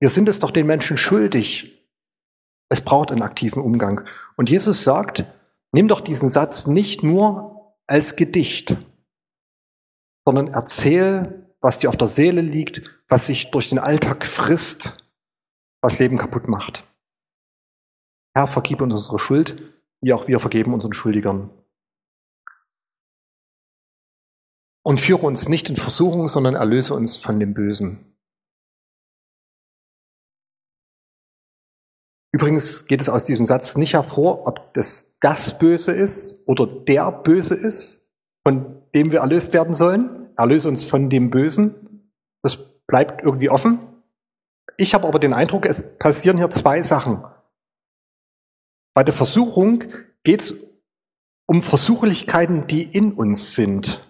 Wir 0.00 0.08
sind 0.08 0.28
es 0.28 0.38
doch 0.38 0.50
den 0.50 0.66
Menschen 0.66 0.96
schuldig. 0.96 1.88
Es 2.68 2.80
braucht 2.80 3.10
einen 3.10 3.22
aktiven 3.22 3.62
Umgang. 3.62 4.06
Und 4.36 4.50
Jesus 4.50 4.84
sagt, 4.84 5.24
Nimm 5.72 5.88
doch 5.88 6.00
diesen 6.00 6.28
Satz 6.28 6.66
nicht 6.66 7.02
nur 7.02 7.76
als 7.86 8.16
Gedicht, 8.16 8.76
sondern 10.24 10.48
erzähl, 10.48 11.54
was 11.60 11.78
dir 11.78 11.88
auf 11.88 11.96
der 11.96 12.08
Seele 12.08 12.40
liegt, 12.40 12.82
was 13.08 13.26
sich 13.26 13.50
durch 13.50 13.68
den 13.68 13.78
Alltag 13.78 14.26
frisst, 14.26 15.04
was 15.80 15.98
Leben 15.98 16.18
kaputt 16.18 16.48
macht. 16.48 16.86
Herr, 18.34 18.46
vergib 18.46 18.80
uns 18.80 18.94
unsere 18.94 19.18
Schuld, 19.18 19.62
wie 20.00 20.12
auch 20.12 20.26
wir 20.28 20.40
vergeben 20.40 20.74
unseren 20.74 20.92
Schuldigern. 20.92 21.50
Und 24.82 25.00
führe 25.00 25.26
uns 25.26 25.48
nicht 25.48 25.68
in 25.68 25.76
Versuchung, 25.76 26.28
sondern 26.28 26.54
erlöse 26.54 26.94
uns 26.94 27.16
von 27.16 27.38
dem 27.38 27.54
Bösen. 27.54 28.10
Übrigens 32.32 32.86
geht 32.86 33.00
es 33.00 33.08
aus 33.08 33.24
diesem 33.24 33.44
Satz 33.44 33.76
nicht 33.76 33.94
hervor, 33.94 34.46
ob 34.46 34.72
das 34.74 35.18
das 35.20 35.58
Böse 35.58 35.92
ist 35.92 36.46
oder 36.48 36.66
der 36.66 37.10
Böse 37.10 37.54
ist, 37.54 38.10
von 38.46 38.82
dem 38.94 39.12
wir 39.12 39.20
erlöst 39.20 39.52
werden 39.52 39.74
sollen. 39.74 40.30
Erlöse 40.36 40.68
uns 40.68 40.84
von 40.84 41.10
dem 41.10 41.30
Bösen. 41.30 42.10
Das 42.42 42.56
bleibt 42.86 43.22
irgendwie 43.22 43.50
offen. 43.50 43.80
Ich 44.76 44.94
habe 44.94 45.06
aber 45.06 45.18
den 45.18 45.34
Eindruck, 45.34 45.66
es 45.66 45.98
passieren 45.98 46.38
hier 46.38 46.50
zwei 46.50 46.82
Sachen. 46.82 47.22
Bei 48.94 49.04
der 49.04 49.12
Versuchung 49.12 49.84
geht 50.24 50.40
es 50.40 50.54
um 51.46 51.62
Versuchlichkeiten, 51.62 52.66
die 52.66 52.84
in 52.84 53.12
uns 53.12 53.54
sind. 53.54 54.09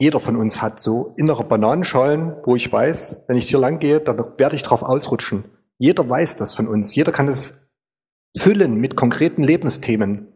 Jeder 0.00 0.20
von 0.20 0.36
uns 0.36 0.62
hat 0.62 0.80
so 0.80 1.12
innere 1.16 1.44
Bananenschalen, 1.44 2.36
wo 2.44 2.54
ich 2.54 2.72
weiß, 2.72 3.24
wenn 3.26 3.36
ich 3.36 3.48
hier 3.48 3.58
lang 3.58 3.80
gehe, 3.80 4.00
dann 4.00 4.16
werde 4.38 4.54
ich 4.54 4.62
drauf 4.62 4.82
ausrutschen. 4.82 5.44
Jeder 5.78 6.08
weiß 6.08 6.36
das 6.36 6.54
von 6.54 6.68
uns. 6.68 6.94
Jeder 6.94 7.10
kann 7.10 7.28
es 7.28 7.68
füllen 8.36 8.76
mit 8.76 8.94
konkreten 8.94 9.42
Lebensthemen. 9.42 10.32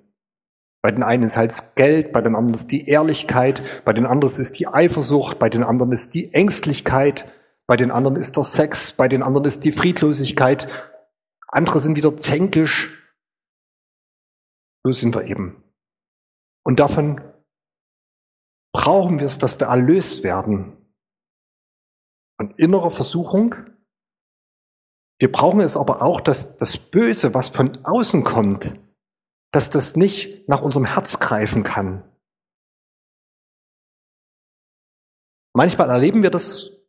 Bei 0.83 0.90
den 0.90 1.05
einen 1.05 1.22
ist 1.25 1.37
halt 1.37 1.53
das 1.53 1.77
Geld, 1.77 2.12
bei 2.12 2.20
den 2.20 2.35
anderen 2.35 2.55
ist 2.55 2.72
die 2.72 2.88
Ehrlichkeit, 2.88 3.62
bei 3.85 3.92
den 3.92 4.05
anderen 4.05 4.35
ist 4.35 4.59
die 4.59 4.66
Eifersucht, 4.66 5.38
bei 5.38 5.48
den 5.48 5.62
anderen 5.62 5.92
ist 5.92 6.12
die 6.14 6.35
Ängstlichkeit, 6.35 7.31
bei 7.68 7.77
den 7.77 7.92
anderen 7.92 8.16
ist 8.16 8.37
der 8.37 8.42
Sex, 8.42 8.92
bei 8.92 9.07
den 9.07 9.22
anderen 9.22 9.46
ist 9.46 9.62
die 9.64 9.70
Friedlosigkeit. 9.70 10.66
Andere 11.46 11.79
sind 11.79 11.96
wieder 11.96 12.16
zänkisch. 12.16 12.98
So 14.85 14.90
sind 14.90 15.14
wir 15.14 15.25
eben. 15.25 15.62
Und 16.64 16.81
davon 16.81 17.20
brauchen 18.73 19.19
wir 19.19 19.27
es, 19.27 19.39
dass 19.39 19.61
wir 19.61 19.69
erlöst 19.69 20.25
werden 20.25 20.77
von 22.39 22.55
innerer 22.57 22.91
Versuchung. 22.91 23.55
Wir 25.21 25.31
brauchen 25.31 25.61
es 25.61 25.77
aber 25.77 26.03
auch, 26.03 26.21
dass 26.21 26.57
das 26.57 26.77
Böse, 26.77 27.35
was 27.35 27.51
von 27.51 27.85
außen 27.85 28.25
kommt, 28.25 28.81
dass 29.53 29.71
das 29.71 29.95
nicht 29.95 30.49
nach 30.49 30.63
unserem 30.63 30.87
Herz 30.87 31.21
greifen 31.21 31.63
kann. 31.63 32.03
Manchmal 35.55 35.91
erleben 35.91 36.23
wir 36.23 36.31
das, 36.31 36.83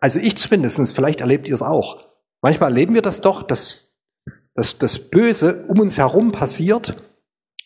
also 0.00 0.18
ich 0.18 0.36
zumindest, 0.36 0.94
vielleicht 0.94 1.20
erlebt 1.20 1.46
ihr 1.48 1.54
es 1.54 1.62
auch. 1.62 2.04
Manchmal 2.42 2.70
erleben 2.70 2.94
wir 2.94 3.02
das 3.02 3.20
doch, 3.20 3.44
dass, 3.44 3.96
dass 4.54 4.76
das 4.76 5.10
Böse 5.10 5.64
um 5.68 5.80
uns 5.80 5.96
herum 5.96 6.32
passiert 6.32 7.15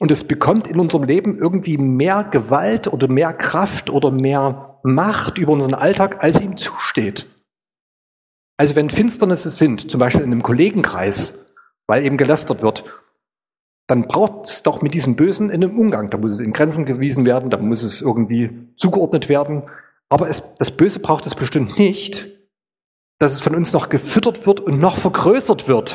und 0.00 0.10
es 0.10 0.24
bekommt 0.24 0.66
in 0.66 0.80
unserem 0.80 1.04
Leben 1.04 1.38
irgendwie 1.38 1.76
mehr 1.76 2.24
Gewalt 2.24 2.90
oder 2.90 3.06
mehr 3.06 3.34
Kraft 3.34 3.90
oder 3.90 4.10
mehr 4.10 4.80
Macht 4.82 5.36
über 5.36 5.52
unseren 5.52 5.74
Alltag, 5.74 6.24
als 6.24 6.40
ihm 6.40 6.56
zusteht. 6.56 7.26
Also 8.56 8.76
wenn 8.76 8.88
Finsternisse 8.88 9.50
sind, 9.50 9.90
zum 9.90 10.00
Beispiel 10.00 10.22
in 10.22 10.32
einem 10.32 10.42
Kollegenkreis, 10.42 11.46
weil 11.86 12.04
eben 12.04 12.16
gelästert 12.16 12.62
wird, 12.62 12.84
dann 13.88 14.08
braucht 14.08 14.46
es 14.46 14.62
doch 14.62 14.80
mit 14.80 14.94
diesem 14.94 15.16
Bösen 15.16 15.50
einen 15.50 15.76
Umgang. 15.76 16.08
Da 16.08 16.16
muss 16.16 16.32
es 16.32 16.40
in 16.40 16.54
Grenzen 16.54 16.86
gewiesen 16.86 17.26
werden, 17.26 17.50
da 17.50 17.58
muss 17.58 17.82
es 17.82 18.00
irgendwie 18.00 18.68
zugeordnet 18.76 19.28
werden. 19.28 19.64
Aber 20.08 20.30
es, 20.30 20.42
das 20.58 20.70
Böse 20.70 21.00
braucht 21.00 21.26
es 21.26 21.34
bestimmt 21.34 21.78
nicht, 21.78 22.26
dass 23.18 23.32
es 23.34 23.42
von 23.42 23.54
uns 23.54 23.74
noch 23.74 23.90
gefüttert 23.90 24.46
wird 24.46 24.60
und 24.60 24.80
noch 24.80 24.96
vergrößert 24.96 25.68
wird. 25.68 25.94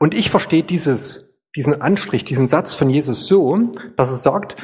Und 0.00 0.14
ich 0.14 0.30
verstehe 0.30 0.62
dieses, 0.62 1.38
diesen 1.54 1.80
Anstrich, 1.82 2.24
diesen 2.24 2.46
Satz 2.46 2.72
von 2.74 2.88
Jesus 2.88 3.26
so, 3.26 3.56
dass 3.96 4.08
er 4.08 4.16
sagt, 4.16 4.56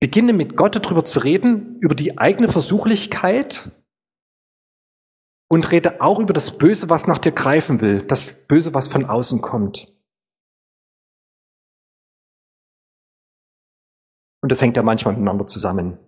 beginne 0.00 0.32
mit 0.32 0.56
Gott 0.56 0.74
darüber 0.74 1.04
zu 1.04 1.20
reden, 1.20 1.78
über 1.80 1.94
die 1.94 2.18
eigene 2.18 2.48
Versuchlichkeit 2.48 3.70
und 5.48 5.70
rede 5.70 6.00
auch 6.00 6.18
über 6.18 6.32
das 6.32 6.58
Böse, 6.58 6.88
was 6.88 7.06
nach 7.06 7.18
dir 7.18 7.32
greifen 7.32 7.80
will, 7.80 8.02
das 8.02 8.46
Böse, 8.46 8.74
was 8.74 8.88
von 8.88 9.04
außen 9.04 9.40
kommt. 9.40 9.94
Und 14.42 14.50
das 14.50 14.60
hängt 14.60 14.76
ja 14.76 14.82
manchmal 14.82 15.14
miteinander 15.14 15.46
zusammen. 15.46 15.98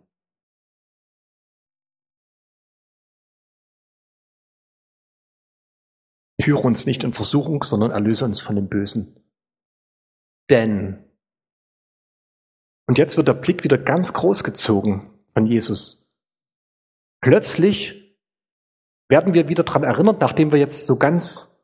Führe 6.43 6.63
uns 6.63 6.87
nicht 6.87 7.05
in 7.05 7.13
Versuchung, 7.13 7.63
sondern 7.63 7.93
erlöse 7.93 8.25
uns 8.25 8.41
von 8.41 8.57
dem 8.57 8.69
Bösen. 8.69 9.15
Denn, 10.51 11.05
und 12.89 12.99
jetzt 12.99 13.17
wird 13.17 13.29
der 13.29 13.35
Blick 13.35 13.63
wieder 13.63 13.79
ganz 13.79 14.13
groß 14.13 14.43
gezogen 14.43 15.09
von 15.35 15.47
Jesus. 15.47 16.13
Plötzlich 17.21 18.19
werden 19.09 19.35
wir 19.35 19.49
wieder 19.49 19.63
daran 19.63 19.85
erinnert, 19.85 20.21
nachdem 20.21 20.51
wir 20.51 20.59
jetzt 20.59 20.85
so 20.87 20.97
ganz, 20.97 21.63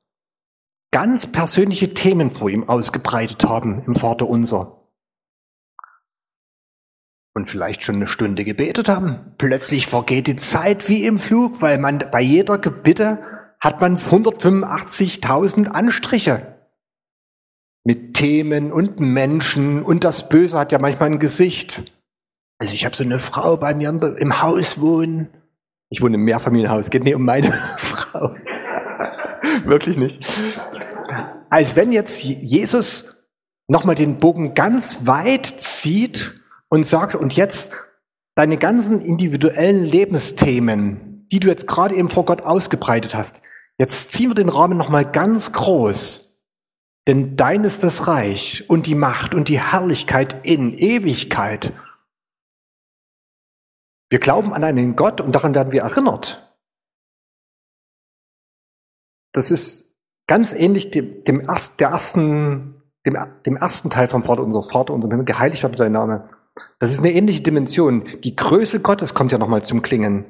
ganz 0.93 1.27
persönliche 1.27 1.93
Themen 1.93 2.31
vor 2.31 2.49
ihm 2.49 2.69
ausgebreitet 2.69 3.45
haben 3.45 3.83
im 3.85 3.97
Vater 3.97 4.29
unser. 4.29 4.89
Und 7.35 7.47
vielleicht 7.47 7.83
schon 7.83 7.97
eine 7.97 8.07
Stunde 8.07 8.45
gebetet 8.45 8.89
haben. 8.89 9.35
Plötzlich 9.39 9.89
vergeht 9.89 10.29
die 10.29 10.37
Zeit 10.37 10.89
wie 10.89 11.05
im 11.05 11.19
Flug, 11.19 11.61
weil 11.63 11.79
man 11.79 11.99
bei 12.13 12.21
jeder 12.21 12.59
Gebitte 12.59 13.38
hat 13.61 13.81
man 13.81 13.97
185.000 13.97 15.69
Anstriche 15.69 16.55
mit 17.85 18.15
Themen 18.15 18.73
und 18.73 19.01
Menschen 19.01 19.83
und 19.83 20.05
das 20.05 20.29
Böse 20.29 20.59
hat 20.59 20.73
ja 20.73 20.79
manchmal 20.79 21.11
ein 21.11 21.19
Gesicht. 21.19 21.93
Also 22.59 22.75
ich 22.75 22.85
habe 22.85 22.97
so 22.97 23.05
eine 23.05 23.19
Frau 23.19 23.57
bei 23.57 23.75
mir 23.75 23.89
im 23.89 24.43
Haus 24.43 24.81
wohnen. 24.81 25.29
Ich 25.91 26.03
wohne 26.03 26.17
im 26.17 26.25
Mehrfamilienhaus, 26.25 26.91
geht 26.91 27.05
nicht 27.05 27.15
um 27.15 27.25
meine 27.25 27.53
Frau. 27.79 28.35
Wirklich 29.65 29.97
nicht. 29.97 30.27
Als 31.51 31.77
wenn 31.77 31.93
jetzt 31.93 32.23
Jesus 32.23 33.31
nochmal 33.69 33.95
den 33.95 34.19
Bogen 34.19 34.55
ganz 34.55 35.07
weit 35.07 35.47
zieht 35.47 36.35
und 36.69 36.85
sagt, 36.85 37.15
und 37.15 37.37
jetzt 37.37 37.73
deine 38.35 38.59
ganzen 38.59 39.01
individuellen 39.01 39.85
Lebensthemen, 39.85 41.08
die 41.31 41.41
du 41.41 41.49
jetzt 41.49 41.67
gerade 41.67 41.95
eben 41.95 42.09
vor 42.09 42.25
Gott 42.25 42.43
ausgebreitet 42.43 43.15
hast. 43.15 43.43
Jetzt 43.79 44.13
ziehen 44.13 44.31
wir 44.31 44.35
den 44.35 44.49
Rahmen 44.49 44.77
nochmal 44.77 45.11
ganz 45.11 45.53
groß. 45.53 46.29
Denn 47.07 47.37
dein 47.37 47.65
ist 47.65 47.85
das 47.85 48.07
Reich 48.07 48.69
und 48.69 48.87
die 48.87 48.95
Macht 48.95 49.35
und 49.35 49.49
die 49.49 49.61
Herrlichkeit 49.61 50.45
in 50.45 50.75
Ewigkeit. 50.75 51.73
Wir 54.11 54.19
glauben 54.19 54.53
an 54.53 54.65
einen 54.65 54.97
Gott 54.97 55.21
und 55.21 55.33
daran 55.33 55.55
werden 55.55 55.73
wir 55.73 55.83
erinnert. 55.83 56.55
Das 59.33 59.51
ist 59.51 59.97
ganz 60.27 60.53
ähnlich 60.53 60.91
dem, 60.91 61.25
dem, 61.25 61.47
der 61.79 61.89
ersten, 61.89 62.83
dem, 63.07 63.17
dem 63.47 63.57
ersten 63.57 63.91
Teil 63.91 64.09
vom 64.09 64.25
Vater, 64.25 64.43
unser 64.43 64.63
Vater, 64.63 64.93
unserem 64.93 65.13
Himmel, 65.13 65.27
geheiligt 65.27 65.63
werde 65.63 65.77
dein 65.77 65.93
Name. 65.93 66.29
Das 66.79 66.93
ist 66.93 66.99
eine 66.99 67.13
ähnliche 67.13 67.43
Dimension. 67.43 68.07
Die 68.23 68.37
Größe 68.37 68.81
Gottes 68.81 69.15
kommt 69.15 69.33
ja 69.33 69.39
nochmal 69.39 69.63
zum 69.63 69.83
Klingen. 69.83 70.27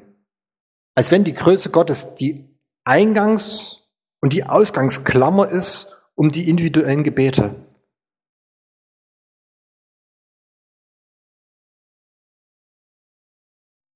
Als 0.99 1.11
wenn 1.11 1.23
die 1.23 1.33
Größe 1.33 1.69
Gottes 1.69 2.15
die 2.15 2.45
Eingangs- 2.83 3.87
und 4.19 4.33
die 4.33 4.43
Ausgangsklammer 4.43 5.47
ist 5.47 5.95
um 6.13 6.29
die 6.29 6.49
individuellen 6.49 7.05
Gebete. 7.05 7.55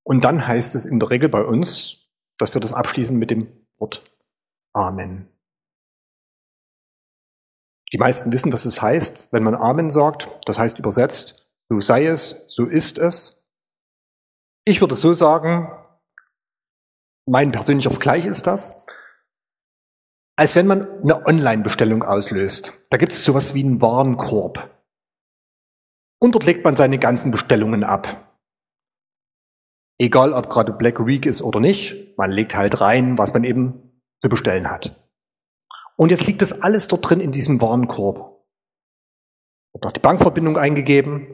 Und 0.04 0.24
dann 0.24 0.48
heißt 0.48 0.76
es 0.76 0.86
in 0.86 1.02
der 1.02 1.10
Regel 1.10 1.28
bei 1.28 1.44
uns, 1.44 1.98
dass 2.38 2.54
wir 2.54 2.62
das 2.62 2.72
abschließen 2.72 3.18
mit 3.18 3.32
dem 3.32 3.52
Wort 3.80 4.02
Amen. 4.72 5.28
Die 7.92 7.98
meisten 7.98 8.32
wissen, 8.32 8.54
was 8.54 8.64
es 8.64 8.82
heißt, 8.82 9.34
wenn 9.34 9.44
man 9.44 9.56
Amen 9.56 9.90
sagt. 9.90 10.30
Das 10.46 10.58
heißt 10.58 10.80
übersetzt, 10.80 11.52
so 11.68 11.82
sei 11.82 12.06
es, 12.06 12.46
so 12.48 12.66
ist 12.66 12.98
es. 12.98 13.52
Ich 14.64 14.80
würde 14.80 14.96
so 14.96 15.14
sagen, 15.14 15.83
mein 17.26 17.52
persönlicher 17.52 17.92
Vergleich 17.92 18.26
ist 18.26 18.48
das, 18.48 18.86
als 20.36 20.56
wenn 20.56 20.68
man 20.68 20.88
eine 21.02 21.26
Online-Bestellung 21.26 22.04
auslöst. 22.04 22.74
Da 22.90 22.98
gibt 22.98 23.12
es 23.12 23.24
sowas 23.24 23.54
wie 23.54 23.64
einen 23.64 23.82
Warenkorb. 23.82 24.70
Und 26.20 26.36
dort 26.36 26.46
legt 26.46 26.64
man 26.64 26.76
seine 26.76 27.00
ganzen 27.00 27.32
Bestellungen 27.32 27.84
ab. 27.84 28.38
Egal, 30.00 30.34
ob 30.34 30.50
gerade 30.50 30.74
Black 30.74 31.06
Week 31.06 31.26
ist 31.26 31.42
oder 31.42 31.60
nicht, 31.60 32.18
man 32.18 32.32
legt 32.32 32.56
halt 32.56 32.82
rein, 32.82 33.18
was 33.18 33.34
man 33.34 33.44
eben 33.44 34.02
zu 34.22 34.30
bestellen 34.30 34.70
hat. 34.70 34.96
Und 35.96 36.10
jetzt 36.12 36.26
liegt 36.26 36.42
das 36.42 36.62
alles 36.62 36.88
dort 36.88 37.08
drin 37.08 37.20
in 37.20 37.32
diesem 37.32 37.62
Warenkorb. 37.62 38.44
Wird 39.74 39.84
noch 39.84 39.92
die 39.92 40.00
Bankverbindung 40.00 40.58
eingegeben. 40.58 41.28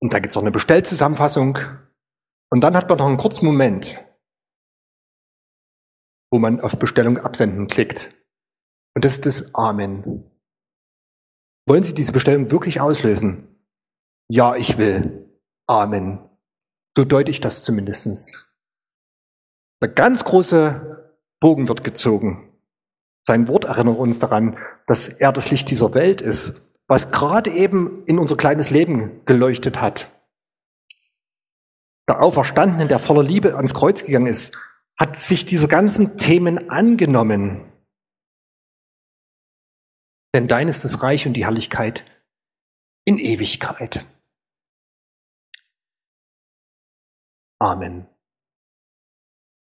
Und 0.00 0.12
da 0.12 0.18
gibt 0.18 0.32
es 0.32 0.36
noch 0.36 0.42
eine 0.42 0.50
Bestellzusammenfassung. 0.50 1.58
Und 2.50 2.60
dann 2.60 2.76
hat 2.76 2.88
man 2.88 2.98
noch 2.98 3.06
einen 3.06 3.16
kurzen 3.16 3.46
Moment, 3.46 4.02
wo 6.30 6.38
man 6.38 6.60
auf 6.60 6.78
Bestellung 6.78 7.18
absenden 7.18 7.66
klickt. 7.68 8.14
Und 8.94 9.04
das 9.04 9.14
ist 9.14 9.26
das 9.26 9.54
Amen. 9.54 10.30
Wollen 11.68 11.82
Sie 11.82 11.94
diese 11.94 12.12
Bestellung 12.12 12.50
wirklich 12.50 12.80
auslösen? 12.80 13.48
Ja, 14.28 14.54
ich 14.56 14.78
will. 14.78 15.28
Amen. 15.66 16.18
So 16.96 17.04
deute 17.04 17.30
ich 17.30 17.40
das 17.40 17.64
zumindest. 17.64 18.46
Der 19.82 19.88
ganz 19.88 20.24
große 20.24 21.14
Bogen 21.40 21.68
wird 21.68 21.84
gezogen. 21.84 22.52
Sein 23.26 23.48
Wort 23.48 23.64
erinnert 23.64 23.98
uns 23.98 24.20
daran, 24.20 24.56
dass 24.86 25.08
er 25.08 25.32
das 25.32 25.50
Licht 25.50 25.68
dieser 25.70 25.94
Welt 25.94 26.20
ist, 26.20 26.62
was 26.86 27.10
gerade 27.10 27.50
eben 27.50 28.04
in 28.06 28.18
unser 28.18 28.36
kleines 28.36 28.70
Leben 28.70 29.20
geleuchtet 29.26 29.80
hat. 29.80 30.15
Der 32.08 32.22
Auferstandene, 32.22 32.86
der 32.86 32.98
voller 32.98 33.22
Liebe 33.22 33.56
ans 33.56 33.74
Kreuz 33.74 34.04
gegangen 34.04 34.28
ist, 34.28 34.56
hat 34.98 35.18
sich 35.18 35.44
dieser 35.44 35.68
ganzen 35.68 36.16
Themen 36.16 36.70
angenommen. 36.70 37.72
Denn 40.34 40.48
dein 40.48 40.68
ist 40.68 40.84
das 40.84 41.02
Reich 41.02 41.26
und 41.26 41.34
die 41.34 41.44
Herrlichkeit 41.44 42.04
in 43.04 43.18
Ewigkeit. 43.18 44.06
Amen. 47.58 48.06